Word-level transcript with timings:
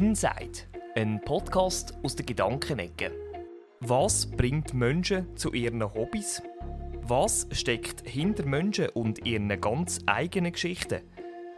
Inside, 0.00 0.60
ein 0.94 1.20
Podcast 1.20 1.92
aus 2.02 2.16
der 2.16 2.24
Gedankenecke. 2.24 3.12
Was 3.80 4.24
bringt 4.24 4.72
Menschen 4.72 5.36
zu 5.36 5.52
ihren 5.52 5.82
Hobbys? 5.82 6.42
Was 7.02 7.46
steckt 7.52 8.08
hinter 8.08 8.46
Menschen 8.46 8.88
und 8.94 9.26
ihren 9.26 9.60
ganz 9.60 10.00
eigenen 10.06 10.52
Geschichten? 10.52 11.02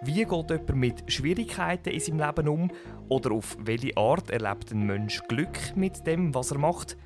Wie 0.03 0.25
geht 0.25 0.50
jemand 0.50 0.75
mit 0.75 1.05
Schwierigkeiten 1.07 1.91
in 1.91 2.00
seinem 2.00 2.18
Leben 2.18 2.49
um? 2.49 2.71
Oder 3.09 3.31
auf 3.31 3.57
welche 3.61 3.96
Art 3.96 4.29
erlebt 4.29 4.72
ein 4.72 4.86
Mensch 4.86 5.22
Glück 5.29 5.77
mit 5.77 6.04
dem, 6.04 6.35
was 6.35 6.50
er 6.50 6.59
macht? 6.59 6.96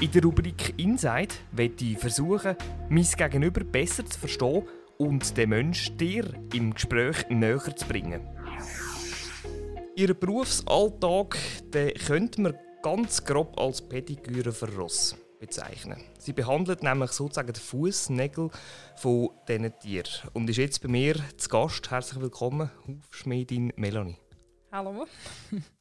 In 0.00 0.10
der 0.10 0.24
Rubrik 0.24 0.74
Inside 0.78 1.32
werde 1.52 1.84
ich 1.84 1.98
versuchen, 1.98 2.56
mein 2.88 3.04
Gegenüber 3.04 3.62
besser 3.62 4.04
zu 4.04 4.18
verstehen 4.18 4.64
und 4.98 5.36
den 5.36 5.50
Menschen 5.50 5.96
dir 5.96 6.24
im 6.52 6.74
Gespräch 6.74 7.28
näher 7.28 7.76
zu 7.76 7.86
bringen. 7.86 8.33
Ihren 9.96 10.18
Berufsalltag 10.18 11.36
den 11.72 11.94
könnte 11.94 12.40
man 12.40 12.54
ganz 12.82 13.24
grob 13.24 13.58
als 13.58 13.80
Pediküre 13.80 14.52
für 14.52 14.68
Ross 14.74 15.16
bezeichnen. 15.38 16.02
Sie 16.18 16.32
behandelt 16.32 16.82
nämlich 16.82 17.12
sozusagen 17.12 17.52
die 17.52 17.60
Fußnägel 17.60 18.50
von 18.96 19.30
diesen 19.48 19.78
Tieren. 19.78 20.10
Und 20.32 20.50
ist 20.50 20.56
jetzt 20.56 20.82
bei 20.82 20.88
mir 20.88 21.14
zu 21.36 21.48
Gast. 21.48 21.90
Herzlich 21.90 22.20
willkommen, 22.20 22.70
Hufschmiedin 22.86 23.72
Melanie. 23.76 24.16
Hallo. 24.72 25.06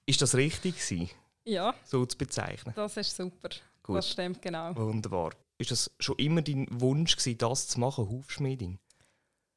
ist 0.06 0.22
das 0.22 0.36
richtig 0.36 0.76
gewesen, 0.76 1.10
Ja, 1.46 1.74
so 1.84 2.06
zu 2.06 2.18
bezeichnen? 2.18 2.74
das 2.76 2.96
ist 2.98 3.16
super. 3.16 3.50
Gut. 3.82 3.98
Das 3.98 4.10
stimmt 4.12 4.42
genau. 4.42 4.76
Wunderbar. 4.76 5.32
Ist 5.58 5.72
das 5.72 5.92
schon 6.00 6.16
immer 6.18 6.42
dein 6.42 6.68
Wunsch 6.70 7.16
gewesen, 7.18 7.38
das 7.40 7.68
zu 7.68 7.80
machen, 7.80 8.08
Hufschmiedin? 8.10 8.78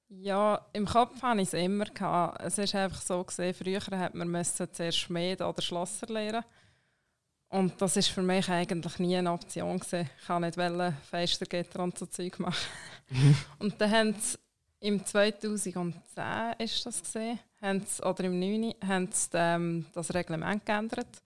Ja, 0.09 0.65
im 0.73 0.87
Kopf 0.87 1.21
hatte 1.23 1.41
ich 1.41 1.49
es 1.49 1.55
immer. 1.55 1.87
Gehabt. 1.87 2.41
Es 2.43 2.59
ist 2.59 2.75
einfach 2.75 3.01
so, 3.01 3.23
gesehen, 3.25 3.55
früher 3.55 3.81
hat 3.99 4.15
man 4.15 4.29
müssen 4.29 4.73
zuerst 4.73 4.99
Schmied 4.99 5.41
oder 5.41 5.61
Schlosser 5.61 6.07
lernen. 6.07 6.45
Und 7.49 7.81
das 7.81 7.97
ist 7.97 8.09
für 8.09 8.23
mich 8.23 8.49
eigentlich 8.49 8.99
nie 8.99 9.17
eine 9.17 9.33
Option. 9.33 9.79
Gewesen. 9.79 10.11
Ich 10.21 10.29
wollte 10.29 10.71
nicht 10.71 11.07
Fenstergitter 11.11 11.83
und 11.83 11.99
so 11.99 12.07
Zeug 12.07 12.39
machen. 12.39 12.67
und 13.59 13.81
dann 13.81 13.91
haben 13.91 14.15
sie 14.15 14.39
im 14.81 15.05
2010 15.05 15.95
ist 16.59 16.85
das 16.85 17.03
gesehen, 17.03 17.39
oder 18.03 18.25
im 18.25 18.39
9. 18.39 18.75
haben 18.87 19.09
sie 19.11 19.29
ähm, 19.33 19.87
das 19.95 20.13
Reglement 20.13 20.65
geändert 20.67 21.23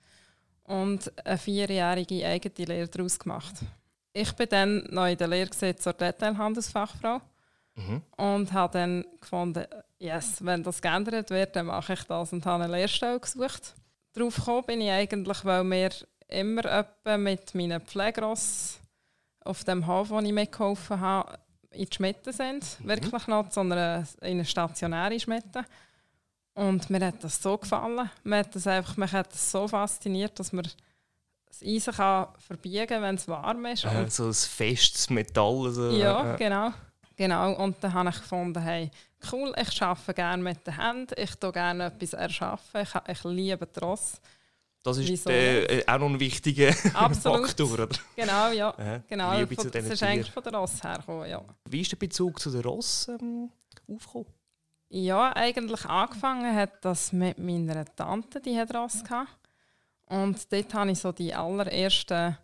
und 0.64 1.12
eine 1.26 1.36
vierjährige 1.36 2.26
eigene 2.26 2.66
Lehre 2.66 2.88
daraus 2.88 3.18
gemacht. 3.18 3.56
Ich 4.12 4.32
bin 4.32 4.48
dann 4.48 4.84
noch 4.90 5.06
in 5.06 5.18
der 5.18 5.28
Lehre 5.28 5.50
zur 5.50 5.92
Detailhandelsfachfrau 5.92 7.20
Mhm. 7.88 8.02
und 8.16 8.52
habe 8.52 8.72
dann 8.72 9.04
gefunden, 9.20 9.64
yes, 9.98 10.44
wenn 10.44 10.62
das 10.62 10.80
geändert 10.80 11.30
wird, 11.30 11.56
dann 11.56 11.66
mache 11.66 11.92
ich 11.92 12.02
das 12.04 12.32
und 12.32 12.44
habe 12.46 12.64
eine 12.64 12.72
Lehrstelle 12.72 13.20
gesucht. 13.20 13.74
Darauf 14.12 14.36
gekommen 14.36 14.64
bin 14.66 14.80
ich 14.80 14.90
eigentlich, 14.90 15.44
weil 15.44 15.64
wir 15.64 15.90
immer 16.28 16.86
mit 17.18 17.54
meinen 17.54 17.80
Pflegeross 17.80 18.78
auf 19.44 19.64
dem 19.64 19.86
Hof, 19.86 20.10
wo 20.10 20.18
ich 20.20 20.32
mitgeholfen 20.32 21.00
habe, 21.00 21.38
in 21.70 21.86
die 21.86 21.94
Schmiede 21.94 22.32
sind. 22.32 22.64
Wirklich 22.84 23.26
noch 23.26 23.48
zu 23.48 23.60
einer, 23.60 24.04
in 24.20 24.30
eine 24.32 24.44
stationäre 24.44 25.18
Schmiede. 25.18 25.64
Und 26.54 26.90
mir 26.90 27.06
hat 27.06 27.22
das 27.22 27.40
so 27.40 27.56
gefallen. 27.56 28.10
Mir 28.24 28.38
hat 28.38 28.54
das, 28.54 28.66
einfach, 28.66 28.96
mich 28.96 29.12
hat 29.12 29.32
das 29.32 29.50
so 29.50 29.68
fasziniert, 29.68 30.38
dass 30.38 30.52
man 30.52 30.64
das 31.46 31.62
Eisen 31.62 31.94
kann 31.94 32.28
verbiegen 32.38 32.86
kann, 32.86 33.02
wenn 33.02 33.14
es 33.14 33.28
warm 33.28 33.64
ist. 33.66 33.84
Und 33.84 33.92
Äh, 33.92 34.10
so 34.10 34.26
ein 34.26 34.34
festes 34.34 35.08
Metall. 35.10 35.70
So, 35.70 35.90
ja, 35.90 36.34
äh, 36.34 36.36
genau. 36.36 36.72
Genau. 37.20 37.52
Und 37.52 37.76
dann 37.80 37.92
habe 37.92 38.08
ich 38.08 38.16
gefunden, 38.16 38.60
hey, 38.62 38.90
cool, 39.30 39.52
ich 39.60 39.82
arbeite 39.82 40.14
gerne 40.14 40.42
mit 40.42 40.66
den 40.66 40.76
Händen, 40.76 41.14
ich 41.16 41.34
tue 41.36 41.52
gerne 41.52 41.86
etwas 41.86 42.14
erschaffen, 42.14 42.80
ich, 42.80 42.90
ich 43.08 43.24
liebe 43.24 43.66
die 43.66 43.78
Ross. 43.80 44.20
Das 44.82 44.96
ist 44.96 45.08
Wieso 45.08 45.28
äh, 45.28 45.80
äh, 45.80 45.86
auch 45.86 45.98
noch 45.98 46.08
ein 46.08 46.18
wichtiger 46.18 46.74
Absolut. 46.94 47.48
Faktor. 47.48 47.72
Oder? 47.72 47.88
Genau, 48.16 48.50
ja. 48.50 48.74
Äh, 48.78 49.00
Genau, 49.06 49.38
Liebe 49.38 49.54
von, 49.54 49.64
zu 49.64 49.70
das 49.70 49.84
ist 49.84 50.02
eigentlich 50.02 50.30
von 50.30 50.42
der 50.42 50.54
Ross 50.54 50.82
hergekommen, 50.82 51.28
ja. 51.28 51.44
Wie 51.68 51.82
ist 51.82 51.92
der 51.92 51.98
Bezug 51.98 52.40
zu 52.40 52.50
den 52.50 52.62
Ross 52.62 53.08
ähm, 53.08 53.50
aufgekommen? 53.86 54.26
Ja, 54.88 55.36
eigentlich 55.36 55.84
angefangen 55.84 56.56
hat 56.56 56.82
das 56.82 57.12
mit 57.12 57.38
meiner 57.38 57.84
Tante, 57.84 58.40
die 58.40 58.58
hat 58.58 58.74
Ross 58.74 59.04
gehabt. 59.04 59.28
Und 60.06 60.50
dort 60.50 60.74
hatte 60.74 60.90
ich 60.90 60.98
so 60.98 61.12
die 61.12 61.32
allerersten 61.32 62.36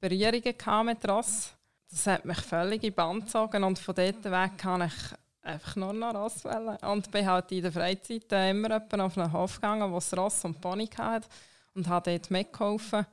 Berührungen 0.00 0.86
mit 0.86 1.08
Ross. 1.08 1.52
Das 1.92 2.06
hat 2.06 2.24
mich 2.24 2.38
völlig 2.38 2.76
in 2.76 2.88
die 2.88 2.90
Band 2.90 3.26
gezogen 3.26 3.62
und 3.64 3.78
von 3.78 3.94
dort 3.94 4.24
weg 4.24 4.52
kann 4.56 4.80
ich 4.82 4.94
einfach 5.42 5.76
nur 5.76 5.92
noch 5.92 6.14
Ross 6.14 6.44
wählen. 6.44 6.78
Und 6.78 7.10
bin 7.10 7.26
halt 7.26 7.52
in 7.52 7.62
der 7.62 7.72
Freizeit 7.72 8.32
immer 8.32 8.76
auf 8.76 9.18
einen 9.18 9.32
Hof 9.32 9.56
gegangen, 9.56 9.92
wo 9.92 9.98
es 9.98 10.16
Ross 10.16 10.44
und 10.44 10.60
Pony 10.60 10.88
hatte 10.96 11.28
und 11.74 11.86
habe 11.88 12.10
dort 12.10 12.30
mitgeholfen. 12.30 13.06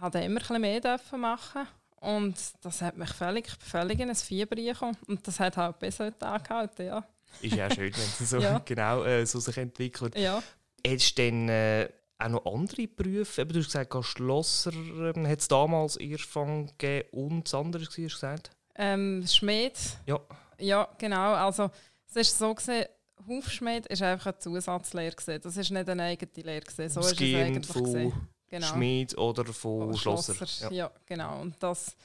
Habe 0.00 0.18
immer 0.20 0.36
ein 0.36 0.38
bisschen 0.38 0.60
mehr 0.60 0.80
dürfen 0.80 1.20
machen 1.20 1.66
und 2.00 2.36
das 2.60 2.82
hat 2.82 2.96
mich 2.96 3.10
völlig, 3.10 3.46
ich 3.46 3.54
völlig 3.66 3.98
in 3.98 4.10
ein 4.10 4.14
Fieber 4.14 4.56
gekommen. 4.56 4.96
Und 5.06 5.26
das 5.26 5.40
hat 5.40 5.56
halt 5.56 5.78
bis 5.78 5.98
heute 5.98 6.26
angehalten, 6.26 6.86
ja. 6.86 7.04
Ist 7.40 7.54
ja 7.56 7.66
auch 7.66 7.72
schön, 7.72 7.92
wenn 7.92 8.02
es 8.02 8.30
so 8.30 8.38
Ja. 8.40 8.58
genau 8.64 9.02
äh, 9.04 9.26
so 9.26 9.40
sich 9.40 9.56
entwickelt. 9.56 10.16
ja. 10.16 10.42
Hättest 10.86 11.18
du 11.18 11.22
denn 11.22 11.48
äh, 11.48 11.88
auch 12.24 12.28
noch 12.28 12.46
andere 12.46 12.86
Berufe? 12.88 13.42
Eben, 13.42 13.52
du 13.52 13.58
hast 13.60 13.66
gesagt, 13.66 14.04
Schlosser 14.04 14.72
ähm, 14.72 15.26
hat 15.26 15.40
es 15.40 15.48
damals 15.48 15.96
Erfang 15.96 16.66
gegeben 16.78 17.08
und 17.12 17.44
das 17.44 17.54
andere, 17.54 17.84
hast 17.84 17.96
du 17.96 18.02
gesagt? 18.02 18.50
Ähm, 18.76 19.24
Schmied, 19.26 19.78
Ja. 20.06 20.20
ja 20.58 20.88
genau. 20.98 21.34
Also 21.34 21.70
es 22.08 22.16
ist 22.16 22.38
so 22.38 22.54
gesehen, 22.54 22.86
Hufschmied 23.26 23.86
ist 23.86 24.02
einfach 24.02 24.26
eine 24.26 24.38
Zusatzlehre 24.38 25.14
gewesen. 25.14 25.40
Das 25.42 25.56
ist 25.56 25.70
nicht 25.70 25.88
eine 25.88 26.02
eigene 26.02 26.30
Lehre 26.42 26.60
gewesen. 26.60 26.88
So 26.90 27.00
ist 27.00 27.20
es 27.20 27.34
eigentlich 27.34 27.66
von 27.66 27.84
gewesen. 27.84 28.28
Genau. 28.48 28.66
Schmied 28.66 29.16
oder 29.18 29.44
von 29.52 29.88
Oder 29.88 29.98
Schlosser. 29.98 30.34
Schlosser. 30.34 30.70
Ja. 30.72 30.84
Ja. 30.84 30.90
genau. 31.06 31.40
Und 31.40 31.60
das 31.62 31.96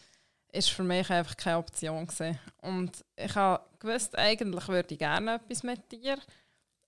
ist 0.51 0.69
für 0.69 0.84
mich 0.84 1.09
einfach 1.09 1.38
keine 1.38 1.57
Option 1.57 2.07
gewesen. 2.07 2.40
Und 2.62 3.06
ich 3.16 3.34
gewusst, 3.80 4.18
eigentlich 4.18 4.68
würde 4.68 4.94
ich 4.94 5.00
gerne 5.00 5.36
etwas 5.36 5.63
mit 5.63 5.88
Tier, 5.90 6.18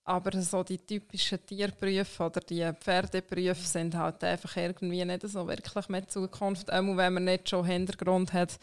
aber 0.04 0.42
so 0.42 0.62
die 0.64 0.78
typischen 0.78 1.44
Tierberufe 1.46 2.24
oder 2.24 2.40
die 2.40 2.68
Pferdeberufe 2.80 3.66
sind 3.66 3.94
halt 3.94 4.22
einfach 4.24 4.56
irgendwie 4.56 5.04
nicht 5.04 5.28
so 5.28 5.46
wirklich 5.46 5.88
mit 5.88 6.10
Zukunft. 6.10 6.72
Auch 6.72 6.96
wenn 6.96 7.14
man 7.14 7.24
nicht 7.24 7.48
schon 7.48 7.64
Hintergrund 7.64 8.32
hat 8.32 8.58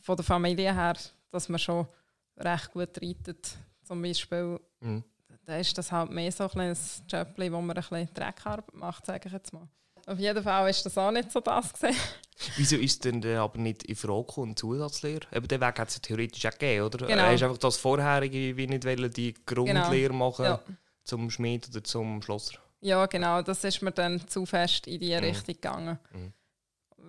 von 0.00 0.16
der 0.16 0.24
Familie 0.24 0.74
her, 0.74 0.94
dass 1.30 1.48
man 1.48 1.58
schon 1.58 1.86
recht 2.36 2.72
gut 2.72 3.02
reitet, 3.02 3.56
zum 3.82 4.02
Beispiel. 4.02 4.60
Mhm. 4.80 5.02
Dann 5.44 5.60
ist 5.60 5.76
das 5.78 5.90
halt 5.90 6.10
mehr 6.10 6.30
so 6.30 6.44
ein 6.44 6.50
kleines 6.50 7.02
Jobli, 7.08 7.50
wo 7.50 7.60
man 7.60 7.76
ein 7.76 7.82
bisschen 7.82 8.08
Dreckarbeit 8.12 8.74
macht, 8.74 9.06
sage 9.06 9.28
ich 9.28 9.32
jetzt 9.32 9.52
mal. 9.52 9.66
Auf 10.06 10.18
jeden 10.18 10.42
Fall 10.42 10.68
ist 10.68 10.84
das 10.84 10.98
auch 10.98 11.10
nicht 11.10 11.32
so 11.32 11.40
das 11.40 11.72
gewesen. 11.80 11.98
Wieso 12.56 12.76
ist 12.76 13.04
denn 13.04 13.20
der 13.20 13.40
aber 13.40 13.58
nicht 13.58 13.82
in 13.84 13.96
Frage 13.96 14.26
gekommen, 14.26 14.56
Zusatzlehre? 14.56 15.26
Eben 15.32 15.48
den 15.48 15.60
Weg 15.60 15.78
hat 15.78 15.88
es 15.88 15.96
ja 15.96 16.00
theoretisch 16.02 16.46
auch 16.46 16.52
gegeben, 16.52 16.84
oder? 16.86 17.06
Genau. 17.06 17.22
Hast 17.22 17.42
einfach 17.42 17.58
das 17.58 17.76
vorherige 17.76 18.56
wie 18.56 18.66
nicht 18.66 18.84
wollen, 18.84 19.10
die 19.12 19.34
Grundlehre 19.44 20.12
machen 20.14 20.44
Ja. 20.44 20.60
zum 21.04 21.30
Schmied 21.30 21.68
oder 21.68 21.82
zum 21.82 22.22
Schlosser? 22.22 22.58
Ja, 22.80 23.06
genau. 23.06 23.42
Das 23.42 23.64
ist 23.64 23.82
mir 23.82 23.90
dann 23.92 24.26
zu 24.28 24.46
fest 24.46 24.86
in 24.86 25.00
die 25.00 25.08
Mhm. 25.16 25.24
Richtung 25.24 25.54
gegangen. 25.54 25.98
Mhm. 26.12 26.32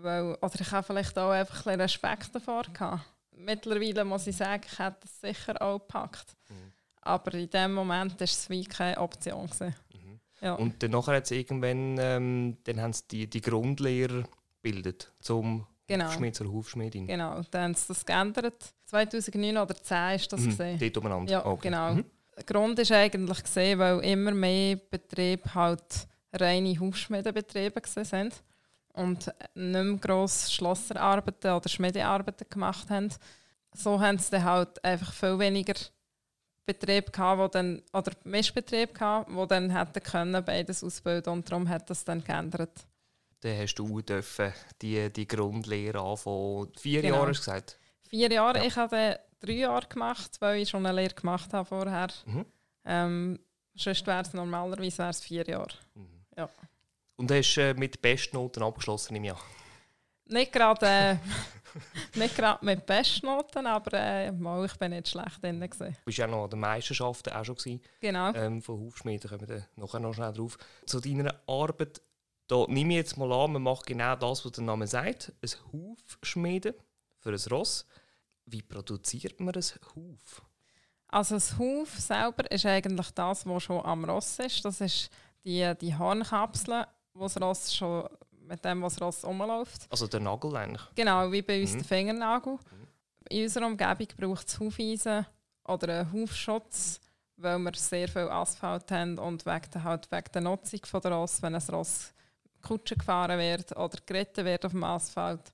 Weil, 0.01 0.35
oder 0.41 0.59
ich 0.61 0.71
habe 0.71 0.85
vielleicht 0.85 1.17
auch 1.17 1.31
einfach 1.31 1.65
ein 1.67 1.79
Respekt 1.81 2.33
davor 2.33 2.63
gehabt. 2.63 3.03
Mittlerweile 3.35 4.03
muss 4.05 4.27
ich 4.27 4.35
sagen, 4.35 4.63
ich 4.65 4.79
hätte 4.79 4.97
es 5.05 5.21
sicher 5.21 5.61
auch 5.61 5.79
gepackt. 5.79 6.35
Mhm. 6.49 6.71
Aber 7.01 7.33
in 7.35 7.49
dem 7.49 7.73
Moment 7.73 8.13
war 8.19 8.25
es 8.25 8.49
wie 8.49 8.63
keine 8.65 8.97
Option. 8.99 9.45
Gewesen. 9.45 9.75
Mhm. 9.93 10.19
Ja. 10.41 10.53
Und 10.55 10.81
dann 10.81 10.91
nachher 10.91 11.21
es 11.21 11.31
irgendwann, 11.31 11.97
ähm, 11.99 12.57
dann 12.63 12.81
haben 12.81 12.93
sie 12.93 13.03
die, 13.09 13.27
die 13.29 13.41
Grundlehre 13.41 14.23
gebildet 14.61 15.11
zum 15.19 15.65
Genau. 15.87 16.05
Hufschmied 16.05 16.35
zur 16.35 16.51
Hufschmiedin. 16.51 17.07
genau. 17.07 17.41
Dann 17.49 17.63
haben 17.63 17.73
sie 17.75 17.87
das 17.87 18.05
geändert. 18.05 18.63
2009 18.85 19.57
oder 19.57 19.73
2010 19.75 20.15
ist 20.15 20.33
das 20.33 20.41
Mhm. 20.41 20.49
gesehen. 20.49 20.79
Dort 20.79 20.97
umeinander. 20.97 21.31
Ja, 21.31 21.45
Okay. 21.45 21.61
genau. 21.69 21.93
Mhm. 21.95 22.05
Der 22.37 22.43
Grund 22.43 22.79
ist 22.79 22.91
eigentlich 22.91 23.43
gesehen, 23.43 23.79
weil 23.79 23.99
immer 24.01 24.31
mehr 24.31 24.75
Betriebe 24.75 25.53
halt 25.55 26.07
reine 26.31 26.79
Hufschmiedenbetriebe 26.79 27.81
sind 27.85 28.33
und 28.93 29.25
nicht 29.55 29.83
mehr 29.83 29.97
gross 29.97 30.51
Schlosserarbeiten 30.53 31.51
oder 31.53 31.67
Schmiedearbeiten 31.67 32.47
gemacht 32.49 32.89
haben. 32.91 33.09
So 33.73 33.99
haben 33.99 34.19
sie 34.19 34.31
dann 34.31 34.43
halt 34.43 34.83
einfach 34.83 35.11
viel 35.11 35.39
weniger 35.39 35.73
Betriebe 36.65 37.11
gehabt, 37.11 37.39
wo 37.41 37.47
dann, 37.47 37.81
oder 37.93 38.11
Mischbetriebe 38.25 38.93
gehabt, 38.93 39.29
die 39.31 39.47
dann 39.47 39.71
hätten 39.71 40.03
können 40.03 40.45
beides 40.45 40.83
ausbilden 40.83 41.33
und 41.33 41.49
darum 41.49 41.67
hat 41.67 41.89
das 41.89 42.05
dann 42.05 42.23
geändert. 42.23 42.85
Dann 43.41 43.57
hast 43.57 43.75
du 43.75 44.01
dürfen 44.01 44.53
die, 44.81 45.09
die 45.11 45.27
Grundlehre 45.27 45.99
anfangen. 46.01 46.71
Vier 46.77 47.01
Genau. 47.01 47.15
Jahre 47.17 47.29
hast 47.29 47.37
du 47.37 47.51
gesagt. 47.51 47.79
Vier 48.09 48.31
Jahre, 48.31 48.57
Ja. 48.59 48.63
ich 48.65 48.75
habe 48.75 49.19
drei 49.39 49.51
Jahre 49.53 49.87
gemacht, 49.87 50.31
weil 50.39 50.61
ich 50.61 50.69
schon 50.69 50.85
eine 50.85 50.95
Lehre 50.99 51.13
gemacht 51.13 51.53
habe 51.53 51.65
vorher. 51.67 52.07
Mhm. 52.25 52.45
Ähm, 52.85 53.39
sonst 53.75 54.05
wäre 54.07 54.21
es 54.21 54.33
normalerweise 54.33 54.97
wär's 54.97 55.21
vier 55.21 55.45
Jahre. 55.47 55.73
Mhm. 55.95 56.07
Ja. 56.35 56.49
Und 57.15 57.31
hast 57.31 57.57
äh, 57.57 57.73
mit 57.73 58.01
Bestnoten 58.01 58.63
abgeschlossen 58.63 59.15
im 59.15 59.23
Jahr. 59.25 59.39
Nicht 60.25 60.51
gerade, 60.51 60.85
äh, 60.85 61.15
nicht 62.19 62.35
gerade 62.35 62.63
mit 62.65 62.85
Bestnoten, 62.85 63.65
aber 63.65 63.93
äh, 63.93 64.31
mal, 64.31 64.65
ich 64.65 64.75
bin 64.75 64.91
nicht 64.91 65.07
schlecht 65.09 65.41
drin. 65.41 65.59
Gewesen. 65.59 65.93
Du 65.93 66.05
bist 66.05 66.17
ja 66.17 66.27
noch 66.27 66.43
an 66.43 66.49
den 66.51 66.59
Meisterschaften 66.59 67.33
auch 67.33 67.43
schon 67.45 67.55
gewesen, 67.55 67.81
Genau. 67.99 68.33
ähm, 68.33 68.61
von 68.61 68.79
Hufschmieden, 68.79 69.29
kommen 69.29 69.47
wir 69.47 69.65
nachher 69.75 69.99
noch 69.99 70.13
schnell 70.13 70.33
drauf. 70.33 70.57
Zu 70.85 70.99
deiner 70.99 71.33
Arbeit, 71.47 72.01
da 72.49 72.65
nehme 72.67 72.93
ich 72.93 72.97
jetzt 72.97 73.17
mal 73.17 73.31
an, 73.31 73.53
man 73.53 73.61
macht 73.63 73.85
genau 73.85 74.15
das, 74.15 74.43
was 74.43 74.51
der 74.51 74.63
Name 74.63 74.87
sagt, 74.87 75.31
ein 75.41 75.49
Hufschmieden 75.71 76.73
für 77.19 77.29
ein 77.29 77.39
Ross. 77.51 77.85
Wie 78.45 78.61
produziert 78.61 79.39
man 79.39 79.53
ein 79.55 79.63
Huf? 79.95 80.41
Also 81.07 81.35
das 81.35 81.57
Huf 81.57 81.97
selber 81.99 82.49
ist 82.51 82.65
eigentlich 82.65 83.11
das, 83.11 83.45
was 83.45 83.63
schon 83.63 83.85
am 83.85 84.03
Ross 84.05 84.39
ist. 84.39 84.65
Das 84.65 84.81
ist 84.81 85.09
die, 85.45 85.71
die 85.79 85.95
Hornkapsel, 85.95 86.85
wo 87.13 87.23
das 87.23 87.39
Ross 87.41 87.75
schon, 87.75 88.07
mit 88.41 88.63
dem 88.65 88.81
was 88.81 88.95
das 88.95 89.01
Ross 89.03 89.23
rumläuft. 89.25 89.87
Also 89.91 90.07
der 90.07 90.19
Nagel 90.19 90.55
eigentlich. 90.55 90.81
Genau, 90.95 91.31
wie 91.31 91.41
bei 91.43 91.61
uns 91.61 91.73
Mhm. 91.73 91.77
der 91.77 91.85
Fingernagel. 91.85 92.57
In 93.29 93.43
unserer 93.43 93.67
Umgebung 93.67 94.07
braucht 94.17 94.47
es 94.47 94.59
Hufeisen 94.59 95.25
oder 95.65 95.99
einen 95.99 96.11
Hufschutz, 96.11 96.99
weil 97.37 97.59
wir 97.59 97.73
sehr 97.75 98.07
viel 98.07 98.27
Asphalt 98.29 98.89
haben 98.91 99.19
und 99.19 99.45
wegen 99.45 99.69
der, 99.71 99.83
halt 99.83 100.11
wegen 100.11 100.31
der 100.33 100.41
Nutzung 100.41 100.79
von 100.85 101.01
der 101.01 101.11
Ross, 101.11 101.41
wenn 101.43 101.53
ein 101.55 101.61
Ross 101.69 102.11
Kutsche 102.61 102.95
gefahren 102.95 103.39
wird 103.39 103.75
oder 103.75 103.97
geritten 104.05 104.45
wird 104.45 104.65
auf 104.65 104.71
dem 104.71 104.83
Asphalt, 104.83 105.53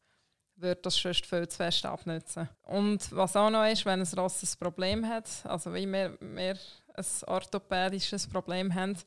wird 0.57 0.85
das 0.85 0.95
sonst 0.95 1.25
viel 1.25 1.47
zu 1.47 1.57
fest 1.57 1.85
abnutzen. 1.85 2.49
Und 2.63 3.11
was 3.11 3.35
auch 3.35 3.49
noch 3.49 3.65
ist, 3.65 3.85
wenn 3.85 4.01
ein 4.01 4.17
Ross 4.17 4.43
ein 4.43 4.59
Problem 4.59 5.07
hat, 5.07 5.27
also 5.45 5.73
wie 5.73 5.85
wir, 5.91 6.17
wir 6.19 6.57
ein 6.93 7.05
orthopädisches 7.27 8.27
Problem 8.27 8.73
haben, 8.73 8.97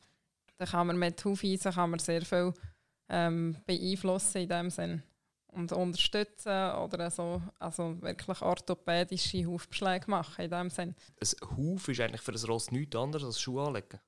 dann 0.59 0.69
kann 0.69 0.87
man 0.89 0.99
mit 0.99 1.25
Hufeisen 1.25 1.73
kann 1.73 1.91
man 1.91 1.99
sehr 1.99 2.23
viel 2.23 2.53
ähm, 3.09 3.57
beeinflussen 3.65 4.43
in 4.43 4.49
dem 4.49 4.71
Sinn 4.71 5.03
und 5.53 5.73
unterstützen 5.73 6.73
oder 6.73 7.11
so, 7.11 7.41
also 7.59 8.01
wirklich 8.03 8.43
orthopädische 8.43 9.47
Hufbeschläge 9.47 10.11
machen 10.11 10.45
in 10.45 10.51
dem 10.51 10.71
Sinn. 10.71 10.95
Ein 11.21 11.57
Huf 11.57 11.89
ist 11.89 12.01
eigentlich 12.01 12.21
für 12.21 12.33
ein 12.33 12.45
Ross 12.47 12.71
nichts 12.71 12.97
anderes 12.97 13.25
als 13.25 13.41
Schuhe 13.41 13.67
anlegen. 13.67 14.01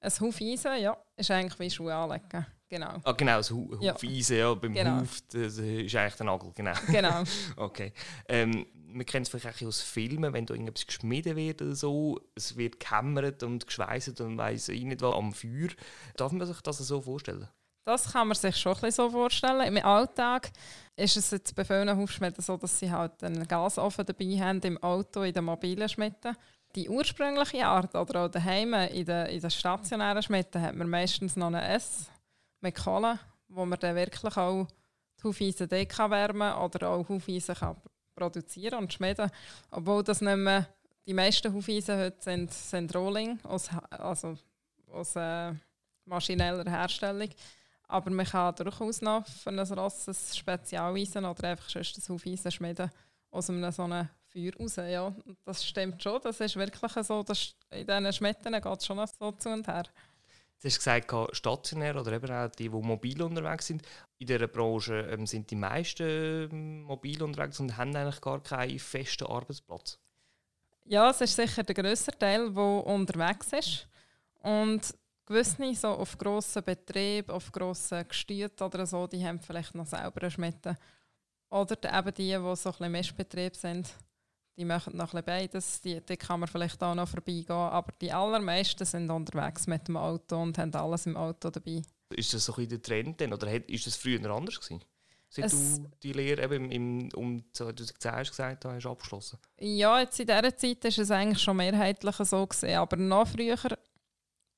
Ein 0.00 0.10
Hufeisen, 0.20 0.80
ja, 0.80 0.96
ist 1.16 1.30
eigentlich 1.30 1.58
wie 1.58 1.70
Schuhe 1.70 1.94
anlegen. 1.94 2.46
Genau. 2.70 3.00
Ah, 3.02 3.12
genau, 3.12 3.38
das 3.38 3.50
Hu 3.50 3.76
Ja. 3.80 3.94
Hufeisen, 3.94 4.38
ja, 4.38 4.54
beim 4.54 4.72
Genau. 4.72 5.00
Huf 5.00 5.20
das 5.32 5.58
ist 5.58 5.94
eigentlich 5.96 6.14
der 6.14 6.26
Nagel, 6.26 6.52
genau. 6.54 6.72
Genau. 6.86 7.24
Okay. 7.56 7.92
Ähm, 8.28 8.64
man 8.86 9.04
kennt 9.04 9.26
es 9.26 9.30
vielleicht 9.30 9.62
auch 9.62 9.66
aus 9.66 9.82
Filmen, 9.82 10.32
wenn 10.32 10.46
da 10.46 10.54
irgendetwas 10.54 10.86
geschmiedet 10.86 11.34
wird 11.36 11.62
oder 11.62 11.74
so, 11.74 12.20
es 12.36 12.56
wird 12.56 12.78
gehämmert 12.78 13.42
und 13.42 13.66
geschweißt 13.66 14.20
und 14.20 14.38
weiss 14.38 14.68
ich 14.68 14.84
nicht 14.84 15.02
was 15.02 15.14
am 15.14 15.32
Feuer. 15.32 15.68
Darf 16.16 16.30
man 16.30 16.46
sich 16.46 16.60
das 16.60 16.78
so 16.78 17.00
vorstellen? 17.00 17.48
Das 17.84 18.12
kann 18.12 18.28
man 18.28 18.36
sich 18.36 18.56
schon 18.56 18.74
ein 18.74 18.80
bisschen 18.82 19.06
so 19.06 19.10
vorstellen. 19.10 19.76
Im 19.76 19.84
Alltag 19.84 20.50
ist 20.96 21.16
es 21.16 21.30
jetzt 21.32 21.56
bei 21.56 21.64
vielen 21.64 21.96
Hufschmieden 21.96 22.42
so, 22.42 22.56
dass 22.56 22.78
sie 22.78 22.90
halt 22.90 23.22
einen 23.24 23.48
Gasofen 23.48 24.06
dabei 24.06 24.38
haben 24.38 24.60
im 24.60 24.78
Auto, 24.82 25.22
in 25.22 25.32
den 25.32 25.44
mobilen 25.44 25.88
Schmitten. 25.88 26.36
Die 26.76 26.88
ursprüngliche 26.88 27.66
Art 27.66 27.96
oder 27.96 28.26
auch 28.26 28.28
daheim 28.28 28.74
in 28.74 29.04
den, 29.04 29.26
in 29.26 29.40
den 29.40 29.50
stationären 29.50 30.22
Schmitten 30.22 30.62
hat 30.62 30.76
man 30.76 30.88
meistens 30.88 31.34
noch 31.34 31.48
eine 31.48 31.66
S 31.66 32.08
Kohle, 32.62 33.18
wo 33.48 33.64
man 33.64 33.78
dann 33.78 33.96
wirklich 33.96 34.36
auch 34.36 34.66
die 35.18 35.24
Hufeisen 35.24 35.68
kann 35.88 36.10
wärmen 36.10 36.52
oder 36.54 36.88
auch 36.90 37.08
Hufeisen 37.08 37.54
kann 37.54 37.76
produzieren 38.14 38.80
und 38.80 38.92
schmieden. 38.92 39.30
Obwohl 39.70 40.02
das 40.02 40.20
nicht 40.20 40.36
mehr, 40.36 40.68
die 41.06 41.14
meisten 41.14 41.52
Hufeisen 41.52 41.98
heute 41.98 42.22
sind, 42.22 42.52
sind 42.52 42.94
Rolling, 42.94 43.38
aus, 43.44 43.68
also 43.90 44.36
aus 44.88 45.16
äh, 45.16 45.52
maschineller 46.04 46.70
Herstellung. 46.70 47.30
Aber 47.88 48.10
man 48.10 48.26
kann 48.26 48.54
durchaus 48.54 49.00
noch 49.00 49.26
für 49.26 49.50
ein 49.50 49.58
Ross 49.58 50.08
ein 50.08 50.14
Spezialeisen 50.14 51.24
oder 51.24 51.48
einfach 51.48 51.68
sonst 51.68 51.98
ein 51.98 52.14
Hufeisen 52.14 52.50
schmieden 52.52 52.90
aus 53.30 53.48
einem 53.48 53.70
so 53.72 53.84
einem 53.84 54.08
Feuer 54.28 54.52
raus. 54.58 54.76
Ja, 54.76 55.12
das 55.44 55.64
stimmt 55.64 56.02
schon. 56.02 56.20
Das 56.22 56.40
ist 56.40 56.56
wirklich 56.56 56.92
so, 57.04 57.22
dass 57.22 57.54
in 57.70 57.86
diesen 57.86 58.12
Schmetten 58.12 58.52
geht 58.52 58.78
es 58.78 58.86
schon 58.86 59.04
so 59.06 59.32
zu 59.32 59.48
und 59.50 59.66
her. 59.66 59.84
Du 60.60 60.68
hast 60.68 60.76
gesagt, 60.76 61.10
stationär 61.32 61.96
oder 61.96 62.12
eben 62.12 62.30
auch 62.30 62.50
die, 62.50 62.68
die 62.68 62.68
mobil 62.68 63.22
unterwegs 63.22 63.68
sind. 63.68 63.82
In 64.18 64.26
dieser 64.26 64.46
Branche 64.46 65.08
ähm, 65.10 65.26
sind 65.26 65.50
die 65.50 65.56
meisten 65.56 66.48
ähm, 66.52 66.82
mobil 66.82 67.22
unterwegs 67.22 67.58
und 67.60 67.78
haben 67.78 67.96
eigentlich 67.96 68.20
gar 68.20 68.42
keinen 68.42 68.78
festen 68.78 69.26
Arbeitsplatz. 69.26 69.98
Ja, 70.84 71.08
es 71.10 71.20
ist 71.22 71.36
sicher 71.36 71.62
der 71.62 71.74
grösste 71.74 72.12
Teil, 72.12 72.52
der 72.52 72.86
unterwegs 72.86 73.52
ist. 73.54 73.88
Und 74.42 74.94
gewisse 75.24 75.74
so 75.74 75.88
auf 75.88 76.18
grossen 76.18 76.62
Betrieben, 76.62 77.30
auf 77.30 77.50
grossen 77.52 78.06
Gestüten 78.06 78.62
oder 78.62 78.84
so, 78.84 79.06
die 79.06 79.24
haben 79.24 79.40
vielleicht 79.40 79.74
noch 79.74 79.86
selber 79.86 80.20
eine 80.20 80.30
Schmiede. 80.30 80.76
Oder 81.48 81.98
eben 81.98 82.14
die, 82.14 82.32
die 82.32 82.56
so 82.56 82.68
ein 82.68 82.72
bisschen 82.72 82.92
Mischbetrieb 82.92 83.56
sind, 83.56 83.94
die 84.56 84.64
machen 84.64 84.96
noch 84.96 85.14
ein 85.14 85.24
beides. 85.24 85.80
Die, 85.80 86.00
die 86.00 86.16
kann 86.16 86.40
man 86.40 86.48
vielleicht 86.48 86.82
auch 86.82 86.94
noch 86.94 87.08
vorbeigehen. 87.08 87.50
Aber 87.50 87.92
die 88.00 88.12
allermeisten 88.12 88.84
sind 88.84 89.10
unterwegs 89.10 89.66
mit 89.66 89.88
dem 89.88 89.96
Auto 89.96 90.40
und 90.40 90.58
haben 90.58 90.74
alles 90.74 91.06
im 91.06 91.16
Auto 91.16 91.50
dabei. 91.50 91.82
Ist 92.10 92.34
das 92.34 92.44
so 92.44 92.54
ein 92.56 92.68
der 92.68 92.82
Trend 92.82 93.20
denn? 93.20 93.32
Oder 93.32 93.68
ist 93.68 93.86
das 93.86 93.96
früher 93.96 94.28
anders 94.30 94.60
gewesen? 94.60 94.84
Seit 95.32 95.44
Es- 95.44 95.80
du 95.80 95.88
die 96.02 96.12
Lehre 96.12 96.42
eben 96.42 96.70
im, 96.72 97.08
um 97.14 97.44
2010 97.52 98.12
hast 98.12 98.30
gesagt 98.30 98.64
hast, 98.64 98.86
abgeschlossen? 98.86 99.38
Ja, 99.60 100.00
jetzt 100.00 100.18
in 100.18 100.26
dieser 100.26 100.56
Zeit 100.56 100.84
ist 100.84 100.98
es 100.98 101.10
eigentlich 101.12 101.40
schon 101.40 101.56
mehrheitlich 101.56 102.16
so 102.16 102.44
gesehen, 102.46 102.78
aber 102.78 102.96
noch 102.96 103.28
früher 103.28 103.56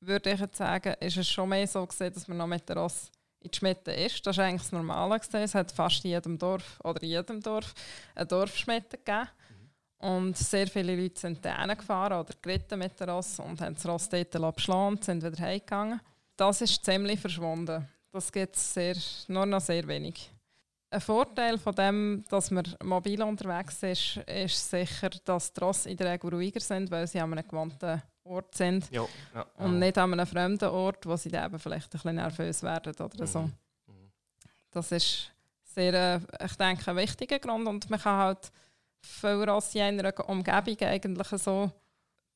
würde 0.00 0.32
ich 0.32 0.40
jetzt 0.40 0.56
sagen, 0.56 0.94
ist 0.98 1.16
es 1.18 1.28
schon 1.28 1.50
mehr 1.50 1.66
so 1.68 1.86
gesehen, 1.86 2.12
dass 2.14 2.26
man 2.26 2.38
noch 2.38 2.46
mit 2.46 2.66
der 2.68 2.76
Ross 2.78 3.10
in 3.40 3.50
die 3.50 3.56
Schmiede 3.58 3.92
ist. 3.92 4.26
Das 4.26 4.36
ist 4.36 4.40
eigentlich 4.40 4.62
das 4.62 4.72
Normale 4.72 5.18
gesehen. 5.20 5.42
Es 5.42 5.54
hat 5.54 5.70
fast 5.72 6.04
in 6.04 6.12
jedem 6.12 6.38
Dorf 6.38 6.80
oder 6.82 7.02
in 7.02 7.08
jedem 7.10 7.40
Dorf 7.40 7.74
eine 8.14 8.26
Dorfschmiede 8.26 8.88
gegeben. 8.90 9.28
Und 10.02 10.36
sehr 10.36 10.66
viele 10.66 10.96
Leute 10.96 11.20
sind 11.20 11.44
da 11.44 11.64
gefahren 11.74 12.18
oder 12.18 12.34
geritten 12.42 12.80
mit 12.80 12.98
der 12.98 13.08
Ross 13.08 13.38
und 13.38 13.60
haben 13.60 13.74
das 13.74 13.86
Ross 13.86 14.08
dort 14.08 14.34
abgeschlagen 14.34 14.88
und 14.96 15.04
sind 15.04 15.22
wieder 15.22 15.38
heimgegangen. 15.38 16.00
Das 16.36 16.60
ist 16.60 16.84
ziemlich 16.84 17.20
verschwunden. 17.20 17.86
Das 18.10 18.32
gibt 18.32 18.56
es 18.56 19.28
nur 19.28 19.46
noch 19.46 19.60
sehr 19.60 19.86
wenig. 19.86 20.28
Ein 20.90 21.00
Vorteil 21.00 21.56
von 21.56 21.74
dem, 21.74 22.24
dass 22.28 22.50
man 22.50 22.64
mobil 22.82 23.22
unterwegs 23.22 23.80
ist, 23.84 24.16
ist 24.26 24.70
sicher, 24.70 25.08
dass 25.24 25.52
die 25.52 25.60
Ross 25.60 25.86
in 25.86 25.96
der 25.96 26.12
Regel 26.12 26.34
ruhiger 26.34 26.60
sind, 26.60 26.90
weil 26.90 27.06
sie 27.06 27.20
an 27.20 27.32
einem 27.32 27.46
gewohnten 27.46 28.02
Ort 28.24 28.54
sind 28.56 28.90
Ja. 28.90 29.06
ja. 29.34 29.46
und 29.58 29.78
nicht 29.78 29.96
an 29.98 30.12
einem 30.12 30.26
fremden 30.26 30.68
Ort, 30.68 31.06
wo 31.06 31.16
sie 31.16 31.30
dann 31.30 31.46
eben 31.46 31.58
vielleicht 31.60 31.86
ein 31.86 31.90
bisschen 31.90 32.16
nervös 32.16 32.62
werden 32.62 32.94
oder 32.98 33.26
so. 33.26 33.42
Mhm. 33.42 33.52
Mhm. 33.86 34.12
Das 34.72 34.90
ist 34.90 35.30
sehr, 35.62 35.94
äh, 35.94 36.44
ich 36.44 36.56
denke, 36.56 36.90
ein 36.90 36.96
wichtiger 36.96 37.38
Grund 37.38 37.66
und 37.68 37.88
man 37.88 38.00
kann 38.00 38.18
halt 38.18 38.52
viel 39.04 39.48
Rosse 39.48 39.78
in 39.78 39.98
einer 40.00 40.28
Umgebung 40.28 40.78
eigentlich 40.80 41.28
so 41.28 41.70